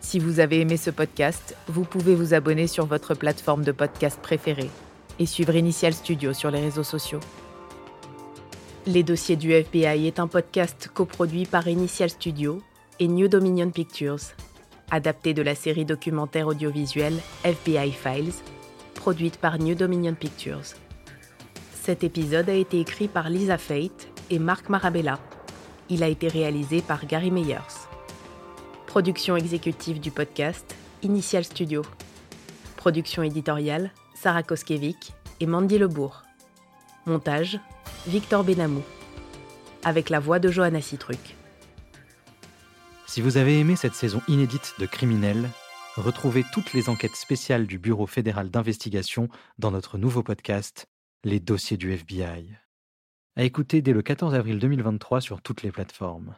Si 0.00 0.18
vous 0.18 0.40
avez 0.40 0.60
aimé 0.60 0.76
ce 0.76 0.90
podcast, 0.90 1.56
vous 1.68 1.84
pouvez 1.84 2.16
vous 2.16 2.34
abonner 2.34 2.66
sur 2.66 2.86
votre 2.86 3.14
plateforme 3.14 3.62
de 3.62 3.70
podcast 3.70 4.18
préférée 4.20 4.68
et 5.20 5.26
suivre 5.26 5.54
Initial 5.54 5.94
Studio 5.94 6.32
sur 6.32 6.50
les 6.50 6.58
réseaux 6.58 6.82
sociaux. 6.82 7.20
Les 8.84 9.04
dossiers 9.04 9.36
du 9.36 9.52
FBI 9.52 10.08
est 10.08 10.18
un 10.18 10.26
podcast 10.26 10.90
coproduit 10.92 11.46
par 11.46 11.68
Initial 11.68 12.10
Studio 12.10 12.60
et 12.98 13.06
New 13.06 13.28
Dominion 13.28 13.70
Pictures, 13.70 14.34
adapté 14.90 15.32
de 15.32 15.42
la 15.42 15.54
série 15.54 15.84
documentaire 15.84 16.48
audiovisuelle 16.48 17.20
FBI 17.44 17.92
Files, 17.92 18.34
produite 18.96 19.36
par 19.36 19.60
New 19.60 19.76
Dominion 19.76 20.14
Pictures. 20.14 20.74
Cet 21.80 22.02
épisode 22.02 22.50
a 22.50 22.54
été 22.54 22.80
écrit 22.80 23.06
par 23.06 23.30
Lisa 23.30 23.56
Fate 23.56 24.08
et 24.30 24.40
Marc 24.40 24.68
Marabella 24.68 25.20
il 25.88 26.02
a 26.02 26.08
été 26.08 26.28
réalisé 26.28 26.82
par 26.82 27.06
Gary 27.06 27.30
Meyers. 27.30 27.88
Production 28.86 29.36
exécutive 29.36 30.00
du 30.00 30.10
podcast, 30.10 30.74
Initial 31.02 31.44
Studio. 31.44 31.82
Production 32.76 33.22
éditoriale, 33.22 33.90
Sarah 34.14 34.42
Koskiewicz 34.42 35.12
et 35.40 35.46
Mandy 35.46 35.78
Lebourg. 35.78 36.22
Montage, 37.04 37.60
Victor 38.06 38.42
Benamou. 38.42 38.82
Avec 39.84 40.10
la 40.10 40.18
voix 40.18 40.38
de 40.38 40.50
Johanna 40.50 40.80
Citruc. 40.80 41.36
Si 43.06 43.20
vous 43.20 43.36
avez 43.36 43.58
aimé 43.58 43.76
cette 43.76 43.94
saison 43.94 44.20
inédite 44.28 44.74
de 44.78 44.86
Criminels, 44.86 45.48
retrouvez 45.96 46.44
toutes 46.52 46.72
les 46.72 46.88
enquêtes 46.88 47.16
spéciales 47.16 47.66
du 47.66 47.78
Bureau 47.78 48.06
fédéral 48.06 48.50
d'investigation 48.50 49.28
dans 49.58 49.70
notre 49.70 49.98
nouveau 49.98 50.22
podcast, 50.22 50.86
Les 51.24 51.40
dossiers 51.40 51.76
du 51.76 51.92
FBI 51.92 52.56
à 53.36 53.44
écouter 53.44 53.82
dès 53.82 53.92
le 53.92 54.02
14 54.02 54.34
avril 54.34 54.58
2023 54.58 55.20
sur 55.20 55.42
toutes 55.42 55.62
les 55.62 55.70
plateformes. 55.70 56.34